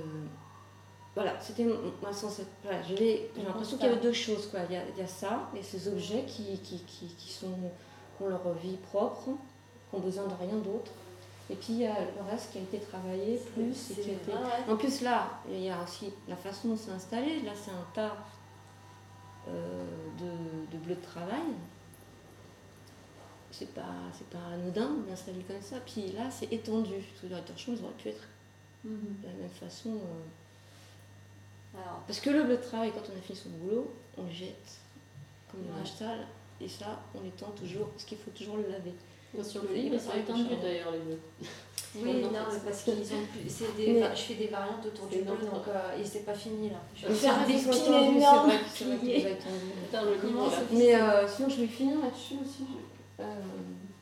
voilà, 1.15 1.39
c'était 1.39 1.65
ma 2.01 2.13
sensation. 2.13 2.45
Voilà, 2.63 2.81
j'ai 2.83 2.95
j'ai 2.95 3.31
On 3.41 3.43
l'impression 3.45 3.77
qu'il 3.77 3.87
y 3.87 3.89
avait 3.89 4.01
deux 4.01 4.13
choses. 4.13 4.47
Quoi. 4.51 4.59
Il, 4.69 4.73
y 4.73 4.77
a, 4.77 4.83
il 4.95 4.97
y 4.99 5.01
a 5.01 5.07
ça, 5.07 5.49
et 5.55 5.63
ces 5.63 5.87
objets 5.87 6.23
qui, 6.25 6.59
qui, 6.59 6.79
qui, 6.83 7.07
qui 7.07 7.31
sont, 7.31 7.47
qui 8.17 8.23
ont 8.23 8.29
leur 8.29 8.53
vie 8.53 8.77
propre, 8.77 9.23
qui 9.89 9.95
ont 9.95 9.99
besoin 9.99 10.27
de 10.27 10.33
rien 10.35 10.57
d'autre. 10.57 10.91
Et 11.49 11.55
puis 11.55 11.67
il 11.73 11.79
y 11.79 11.87
a 11.87 11.95
le 12.01 12.29
reste 12.29 12.51
qui 12.51 12.59
a 12.59 12.61
été 12.61 12.77
travaillé 12.79 13.37
plus. 13.55 13.71
et 13.71 13.73
C'est- 13.73 14.01
qui 14.01 14.09
a 14.11 14.13
été- 14.13 14.31
ouais, 14.31 14.37
ouais. 14.37 14.71
En 14.73 14.77
plus, 14.77 15.01
là, 15.01 15.29
il 15.49 15.61
y 15.63 15.69
a 15.69 15.81
aussi 15.83 16.13
la 16.27 16.35
façon 16.35 16.67
dont 16.69 16.77
c'est 16.77 16.91
installé. 16.91 17.41
Là, 17.41 17.51
c'est 17.55 17.71
un 17.71 17.87
tas 17.93 18.15
euh, 19.49 19.85
de, 20.19 20.77
de 20.77 20.83
bleus 20.83 20.95
de 20.95 21.01
travail. 21.01 21.39
C'est 23.57 23.73
pas, 23.73 23.81
c'est 24.15 24.27
pas 24.29 24.45
anodin 24.53 24.89
d'installer 25.07 25.41
comme 25.47 25.61
ça. 25.61 25.77
Puis 25.85 26.11
là, 26.11 26.29
c'est 26.29 26.51
étendu. 26.53 26.93
Parce 26.93 27.21
que 27.21 27.27
les 27.35 27.41
torchons, 27.41 27.73
ils 27.77 27.83
auraient 27.83 27.93
pu 27.97 28.09
être 28.09 28.23
Mhm. 28.83 29.15
de 29.23 29.27
la 29.27 29.33
même 29.33 29.49
façon. 29.49 29.89
euh. 29.95 31.77
Alors, 31.79 32.01
Parce 32.07 32.19
que 32.19 32.29
le 32.29 32.43
bleu 32.43 32.57
de 32.57 32.61
travail, 32.61 32.91
quand 32.93 33.01
on 33.13 33.17
a 33.17 33.21
fini 33.21 33.37
son 33.37 33.49
boulot, 33.49 33.93
on 34.17 34.23
le 34.23 34.31
jette 34.31 34.77
comme 35.51 35.61
le 35.61 35.67
Ouais. 35.81 35.87
sale. 35.87 36.27
Et 36.61 36.67
ça, 36.67 36.99
on 37.15 37.21
l'étend 37.21 37.51
toujours, 37.51 37.89
parce 37.89 38.03
qu'il 38.03 38.17
faut 38.17 38.31
toujours 38.31 38.57
le 38.57 38.63
laver. 38.69 38.93
Sur 39.43 39.63
le 39.63 39.73
livre, 39.75 39.99
ça 39.99 40.13
a 40.13 40.17
étendu 40.17 40.55
d'ailleurs 40.61 40.91
les 40.91 40.99
bleus. 40.99 41.19
oui, 41.95 42.21
non, 42.23 42.31
non, 42.31 42.39
c'est- 42.49 42.55
mais 42.55 42.59
parce 42.71 42.83
qu'ils 42.83 42.93
ont 43.13 43.25
plus. 43.31 43.47
c'est 43.49 43.75
des 43.75 43.93
Mais- 43.93 44.15
je 44.15 44.21
fais 44.21 44.33
des 44.35 44.47
variantes 44.47 44.83
autour 44.85 45.05
du 45.07 45.17
bleu, 45.21 45.35
donc 45.51 45.67
euh, 45.67 45.97
et 45.99 46.03
c'est 46.05 46.21
pas 46.25 46.33
fini 46.33 46.69
là. 46.69 46.77
Je 46.95 47.07
vais 47.07 47.13
faire 47.13 47.45
des 47.45 47.53
ils 47.53 47.59
sont 47.61 47.69
pins 47.69 47.75
étendus, 47.75 48.17
énormes. 48.17 48.47
vrai 48.49 48.57
que- 48.57 48.69
c'est 48.73 48.85
vrai 48.85 48.97
le 50.05 50.27
livre, 50.27 50.51
ça 50.51 50.61
Mais 50.71 50.95
euh, 50.95 51.27
sinon, 51.27 51.49
je 51.49 51.55
vais 51.61 51.67
finir 51.67 51.99
là-dessus 51.99 52.35
aussi. 52.41 52.63
Euh, 53.19 53.41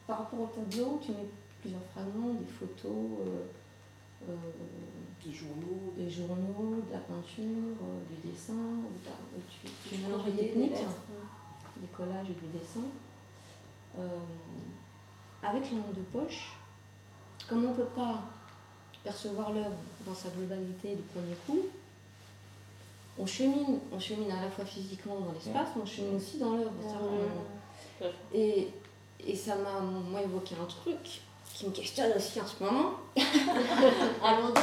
par 0.08 0.20
rapport 0.20 0.42
au 0.42 0.48
tableau, 0.48 1.00
tu 1.04 1.12
mets 1.12 1.28
plusieurs 1.62 1.82
fragments, 1.94 2.34
des 2.34 2.46
photos, 2.46 3.20
euh, 3.22 4.30
euh, 4.30 4.36
Des 5.26 5.34
journaux, 5.34 5.94
des 5.98 6.10
journaux, 6.10 6.84
de 6.88 6.94
la 6.94 7.00
peinture, 7.00 7.76
euh, 7.82 8.02
du 8.10 8.30
dessin, 8.30 8.54
tu, 9.50 9.70
tu 9.90 10.02
mélanges 10.02 10.26
les 10.26 10.32
Des 10.32 10.38
techniques, 10.50 10.72
des 11.78 11.88
collages 11.88 12.30
et 12.30 12.34
du 12.34 12.58
dessin. 12.58 12.86
Euh, 13.98 14.08
avec 15.42 15.72
la 15.72 15.78
lampe 15.78 15.96
de 15.96 16.02
poche, 16.02 16.54
comme 17.48 17.66
on 17.66 17.70
ne 17.70 17.76
peut 17.76 17.90
pas 17.96 18.22
percevoir 19.04 19.54
l'œuvre 19.54 19.78
dans 20.06 20.14
sa 20.14 20.30
globalité 20.30 20.96
du 20.96 21.04
premier 21.04 21.36
coup, 21.46 21.68
on 23.18 23.26
chemine, 23.26 23.80
on 23.92 24.00
chemine 24.00 24.32
à 24.32 24.42
la 24.42 24.50
fois 24.50 24.66
physiquement 24.66 25.20
dans 25.20 25.32
l'espace, 25.32 25.70
mais 25.76 25.82
on 25.82 25.86
chemine 25.86 26.16
aussi 26.16 26.38
dans 26.38 26.58
l'œuvre. 26.58 26.72
Et, 28.34 28.70
et 29.20 29.36
ça 29.36 29.56
m'a 29.56 29.80
moi 29.80 30.22
évoqué 30.22 30.56
un 30.62 30.66
truc 30.66 31.22
qui 31.54 31.66
me 31.66 31.72
questionne 31.72 32.12
aussi 32.16 32.40
en 32.42 32.46
ce 32.46 32.64
moment. 32.64 32.92
Allons 34.24 34.48
donc. 34.50 34.58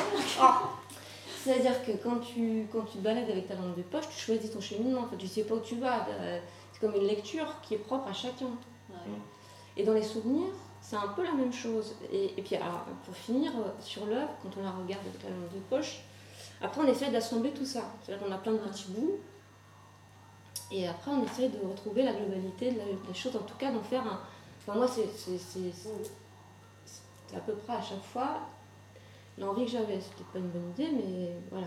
C'est-à-dire 1.42 1.84
que 1.84 1.92
quand 1.92 2.18
tu, 2.20 2.68
quand 2.70 2.82
tu 2.82 2.98
te 2.98 3.02
balades 3.02 3.28
avec 3.30 3.48
ta 3.48 3.54
lampe 3.54 3.76
de 3.76 3.82
poche, 3.82 4.04
tu 4.10 4.18
choisis 4.18 4.50
ton 4.52 4.60
cheminement. 4.60 5.00
En 5.00 5.06
fait, 5.08 5.16
tu 5.16 5.26
sais 5.26 5.42
pas 5.44 5.54
où 5.54 5.60
tu 5.60 5.76
vas. 5.76 6.06
Euh, 6.08 6.38
C'est 6.72 6.80
comme 6.80 6.94
une 6.94 7.06
lecture 7.06 7.46
qui 7.62 7.74
est 7.74 7.78
propre 7.78 8.08
à 8.08 8.12
chacun. 8.12 8.46
Ouais. 8.90 8.96
Et 9.76 9.82
dans 9.84 9.94
les 9.94 10.02
souvenirs, 10.04 10.52
c'est 10.80 10.96
un 10.96 11.08
peu 11.08 11.24
la 11.24 11.32
même 11.32 11.52
chose. 11.52 11.96
Et, 12.12 12.26
et 12.38 12.42
puis, 12.42 12.54
alors, 12.56 12.84
pour 13.04 13.16
finir, 13.16 13.50
euh, 13.56 13.70
sur 13.80 14.06
l'œuvre, 14.06 14.30
quand 14.42 14.50
on 14.60 14.62
la 14.62 14.70
regarde 14.70 15.02
avec 15.08 15.22
la 15.24 15.30
lampe 15.30 15.52
de 15.52 15.58
poche, 15.68 16.02
après 16.60 16.80
on 16.80 16.86
essaie 16.86 17.10
d'assembler 17.10 17.50
tout 17.50 17.66
ça. 17.66 17.80
C'est-à-dire 18.04 18.24
qu'on 18.24 18.32
a 18.32 18.38
plein 18.38 18.52
de 18.52 18.58
petits 18.58 18.86
bouts. 18.90 19.18
Et 20.70 20.86
après, 20.86 21.10
on 21.10 21.24
essaie 21.24 21.48
de 21.48 21.58
retrouver 21.66 22.02
la 22.04 22.12
globalité 22.12 22.70
de 22.70 22.78
la- 22.78 22.84
des 22.84 23.14
choses, 23.14 23.34
en 23.34 23.40
tout 23.40 23.56
cas 23.58 23.70
d'en 23.72 23.82
faire 23.82 24.02
un. 24.06 24.20
Enfin, 24.66 24.78
moi, 24.78 24.86
c'est 24.88 25.08
c'est- 25.16 25.38
c'est- 25.38 25.72
c'est 25.74 27.36
à 27.36 27.40
peu 27.40 27.52
près 27.54 27.74
à 27.74 27.82
chaque 27.82 28.02
fois 28.02 28.38
l'envie 29.38 29.64
que 29.64 29.70
j'avais. 29.72 30.00
C'est 30.00 30.14
peut-être 30.14 30.32
pas 30.32 30.38
une 30.38 30.48
bonne 30.50 30.70
idée, 30.70 30.88
mais 30.92 31.36
voilà. 31.50 31.66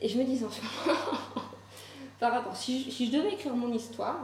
Et 0.00 0.08
je 0.08 0.18
me 0.18 0.24
disais 0.24 0.44
en 0.44 0.50
ce 0.50 0.60
moment, 0.60 0.98
par 2.20 2.32
rapport, 2.32 2.54
si 2.56 2.82
je, 2.84 2.90
si 2.90 3.06
je 3.10 3.16
devais 3.16 3.32
écrire 3.32 3.54
mon 3.54 3.72
histoire, 3.72 4.18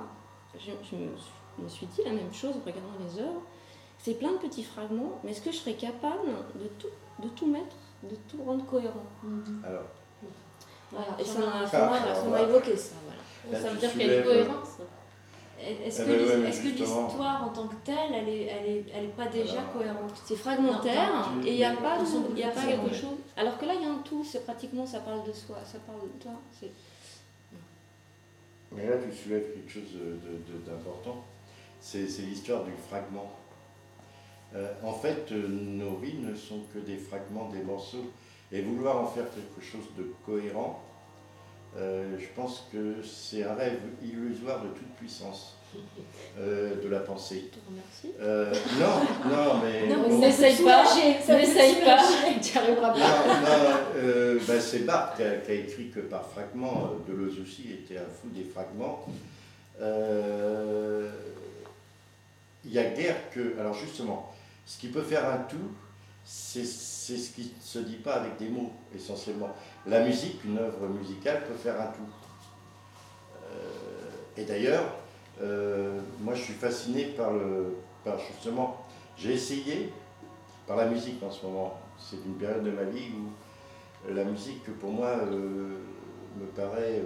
je, 0.58 0.70
je 0.90 0.96
me, 0.96 1.08
je 1.58 1.62
me 1.64 1.68
suis 1.68 1.86
dit 1.86 2.02
la 2.04 2.12
même 2.12 2.32
chose 2.32 2.54
en 2.56 2.60
regardant 2.66 2.92
les 3.00 3.20
œuvres. 3.22 3.42
C'est 3.98 4.14
plein 4.14 4.32
de 4.32 4.38
petits 4.38 4.64
fragments, 4.64 5.18
mais 5.22 5.30
est-ce 5.30 5.40
que 5.40 5.52
je 5.52 5.58
serais 5.58 5.74
capable 5.74 6.26
de 6.56 6.66
tout, 6.78 6.88
de 7.22 7.28
tout 7.28 7.46
mettre, 7.46 7.76
de 8.02 8.16
tout 8.28 8.42
rendre 8.44 8.66
cohérent? 8.66 9.04
Alors, 9.64 9.84
Voilà. 10.90 11.06
Et 11.18 11.24
ça 11.24 12.26
m'a 12.30 12.40
évoqué 12.42 12.76
ça. 12.76 12.94
Voilà. 13.06 13.58
Là, 13.58 13.62
Ça 13.64 13.72
veut 13.72 13.78
dire 13.78 13.90
qu'il 13.92 14.00
y 14.00 14.10
a 14.10 14.16
une 14.18 14.24
soulèves- 14.24 14.46
cohérence. 14.46 14.68
Est-ce 15.86 16.02
Eh 16.02 16.04
que, 16.06 16.10
ben 16.10 16.42
ouais, 16.42 16.50
l'histoire 16.50 17.44
en 17.44 17.48
tant 17.50 17.68
que 17.68 17.74
telle, 17.84 18.12
elle 18.14 18.28
est, 18.28 18.42
elle 18.46 18.66
est, 18.70 18.84
elle 18.94 19.04
est 19.04 19.16
pas 19.16 19.26
déjà 19.26 19.60
Alors, 19.60 19.72
cohérente? 19.72 20.22
C'est 20.24 20.36
fragmentaire 20.36 21.30
Non, 21.36 21.42
et 21.44 21.50
il 21.52 21.56
n'y 21.56 21.64
a 21.64 21.72
pas, 21.76 21.98
de- 21.98 22.04
il 22.32 22.38
y 22.38 22.42
a 22.44 22.48
pas 22.50 22.64
quelque 22.64 22.94
chose. 22.94 23.18
Alors 23.36 23.58
que 23.58 23.64
là, 23.66 23.74
il 23.74 23.82
y 23.82 23.84
a 23.86 23.90
un 23.90 23.98
tout, 24.04 24.24
c'est 24.24 24.44
pratiquement, 24.44 24.84
ça 24.86 25.00
parle 25.00 25.24
de 25.24 25.32
soi, 25.32 25.58
ça 25.64 25.78
parle 25.86 26.00
de 26.02 26.22
toi. 26.22 26.32
mais 28.72 28.86
là, 28.86 28.96
tu 28.96 29.14
soulèves 29.16 29.52
quelque 29.52 29.70
chose 29.70 29.92
de- 29.92 29.98
de- 29.98 30.58
de- 30.58 30.64
d'important. 30.70 31.24
C'est 31.80 32.08
c'est 32.08 32.22
l'histoire 32.22 32.64
du 32.64 32.72
fragment. 32.88 33.30
Euh, 34.54 34.72
en 34.82 34.92
fait, 34.92 35.30
euh, 35.32 35.46
nos 35.48 35.96
vies 35.96 36.18
ne 36.18 36.34
sont 36.34 36.60
que 36.72 36.78
des 36.78 36.96
fragments, 36.96 37.48
des 37.50 37.62
morceaux. 37.62 38.04
Et 38.50 38.60
vouloir 38.60 39.00
en 39.00 39.06
faire 39.06 39.24
quelque 39.34 39.64
chose 39.64 39.86
de 39.96 40.12
cohérent, 40.26 40.82
euh, 41.76 42.16
je 42.18 42.26
pense 42.34 42.68
que 42.72 42.96
c'est 43.02 43.44
un 43.44 43.54
rêve 43.54 43.78
illusoire 44.02 44.62
de 44.62 44.68
toute 44.68 44.90
puissance 44.96 45.56
euh, 46.38 46.82
de 46.82 46.88
la 46.88 47.00
pensée. 47.00 47.50
Je 47.50 47.58
te 47.58 47.66
remercie. 47.66 48.12
Euh, 48.20 48.52
non, 48.78 49.30
non, 49.30 49.60
mais. 49.62 49.86
Non, 49.88 50.02
mais 50.02 50.08
bon. 50.08 50.20
ça 50.20 50.26
N'essaye 50.26 50.64
pas, 50.64 50.84
n'essaye 50.84 51.84
pas, 51.84 51.98
tu 52.42 52.52
n'y 52.52 52.58
arriveras 52.58 52.90
pas. 52.90 52.98
Non, 52.98 53.04
non, 53.40 53.76
euh, 53.96 54.38
bah, 54.46 54.60
c'est 54.60 54.80
Barthes 54.80 55.16
qui 55.16 55.22
a, 55.22 55.36
qui 55.36 55.50
a 55.50 55.54
écrit 55.54 55.88
que 55.90 56.00
par 56.00 56.26
fragments, 56.26 56.90
Deleuze 57.08 57.40
aussi 57.40 57.72
était 57.72 57.96
un 57.96 58.04
fou 58.04 58.28
des 58.34 58.44
fragments. 58.44 59.06
Euh, 59.80 61.08
Il 62.64 62.72
y 62.72 62.78
a 62.78 62.84
guère 62.90 63.30
que. 63.30 63.58
Alors 63.58 63.74
justement, 63.74 64.32
ce 64.66 64.78
qui 64.78 64.88
peut 64.88 65.02
faire 65.02 65.26
un 65.28 65.38
tout, 65.38 65.72
c'est 66.24 66.64
c'est 66.66 67.16
ce 67.16 67.30
qui 67.30 67.52
ne 67.56 67.62
se 67.62 67.78
dit 67.80 67.96
pas 67.96 68.14
avec 68.16 68.36
des 68.38 68.48
mots, 68.48 68.72
essentiellement. 68.94 69.54
La 69.86 70.04
musique, 70.04 70.44
une 70.44 70.58
œuvre 70.58 70.86
musicale, 70.86 71.42
peut 71.46 71.54
faire 71.54 71.80
un 71.80 71.86
tout. 71.86 72.06
Euh, 73.50 74.36
et 74.36 74.44
d'ailleurs, 74.44 74.84
euh, 75.40 75.98
moi 76.20 76.34
je 76.34 76.42
suis 76.42 76.54
fasciné 76.54 77.06
par, 77.06 77.32
le, 77.32 77.76
justement. 78.28 78.86
J'ai 79.16 79.32
essayé 79.32 79.92
par 80.68 80.76
la 80.76 80.86
musique 80.86 81.20
en 81.24 81.30
ce 81.32 81.44
moment. 81.44 81.80
C'est 81.98 82.24
une 82.24 82.34
période 82.34 82.62
de 82.62 82.70
ma 82.70 82.84
vie 82.84 83.08
où 83.10 84.12
la 84.12 84.24
musique, 84.24 84.64
pour 84.78 84.92
moi, 84.92 85.08
euh, 85.08 85.78
me 86.40 86.46
paraît 86.54 87.02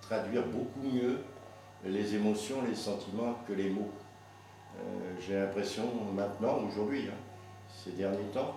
traduire 0.00 0.44
beaucoup 0.46 0.80
mieux 0.82 1.18
les 1.84 2.16
émotions, 2.16 2.56
les 2.68 2.74
sentiments 2.74 3.38
que 3.46 3.52
les 3.52 3.70
mots. 3.70 3.92
J'ai 5.20 5.34
l'impression 5.34 5.84
maintenant, 6.14 6.60
aujourd'hui, 6.68 7.08
hein, 7.08 7.16
ces 7.84 7.92
derniers 7.92 8.28
temps, 8.32 8.54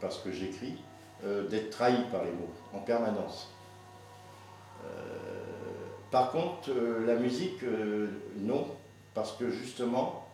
parce 0.00 0.18
que 0.18 0.30
j'écris, 0.30 0.76
euh, 1.24 1.48
d'être 1.48 1.70
trahi 1.70 2.04
par 2.10 2.24
les 2.24 2.32
mots 2.32 2.50
en 2.74 2.80
permanence. 2.80 3.52
par 6.10 6.32
contre, 6.32 6.70
la 7.06 7.14
musique, 7.14 7.62
non, 8.36 8.66
parce 9.14 9.32
que 9.32 9.50
justement, 9.50 10.26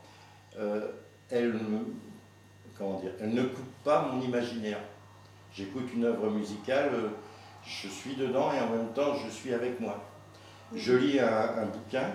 elle, 1.31 1.59
comment 2.79 2.99
dire, 3.01 3.11
elle 3.21 3.35
ne 3.35 3.43
coupe 3.43 3.75
pas 3.85 4.03
mon 4.03 4.23
imaginaire. 4.23 4.79
J'écoute 5.53 5.89
une 5.95 6.05
œuvre 6.05 6.31
musicale, 6.31 6.93
je 7.67 7.89
suis 7.89 8.15
dedans 8.15 8.53
et 8.53 8.61
en 8.61 8.71
même 8.71 8.93
temps 8.95 9.15
je 9.15 9.29
suis 9.31 9.53
avec 9.53 9.81
moi. 9.81 10.03
Je 10.75 10.93
lis 10.95 11.21
un, 11.21 11.67
bouquin, 11.67 12.11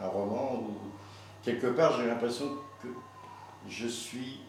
un 0.00 0.08
roman, 0.08 0.54
où 0.54 0.74
quelque 1.42 1.68
part 1.68 2.00
j'ai 2.00 2.06
l'impression 2.06 2.46
que 2.82 2.88
je 3.68 3.86
suis 3.86 4.40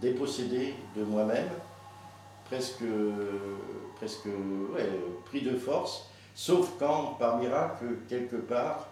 dépossédé 0.00 0.74
de 0.96 1.04
moi-même, 1.04 1.48
presque, 2.48 2.82
pris 5.26 5.42
de 5.42 5.56
force, 5.56 6.08
sauf 6.34 6.70
quand, 6.78 7.16
par 7.18 7.38
miracle, 7.38 7.84
quelque 8.08 8.36
part, 8.36 8.88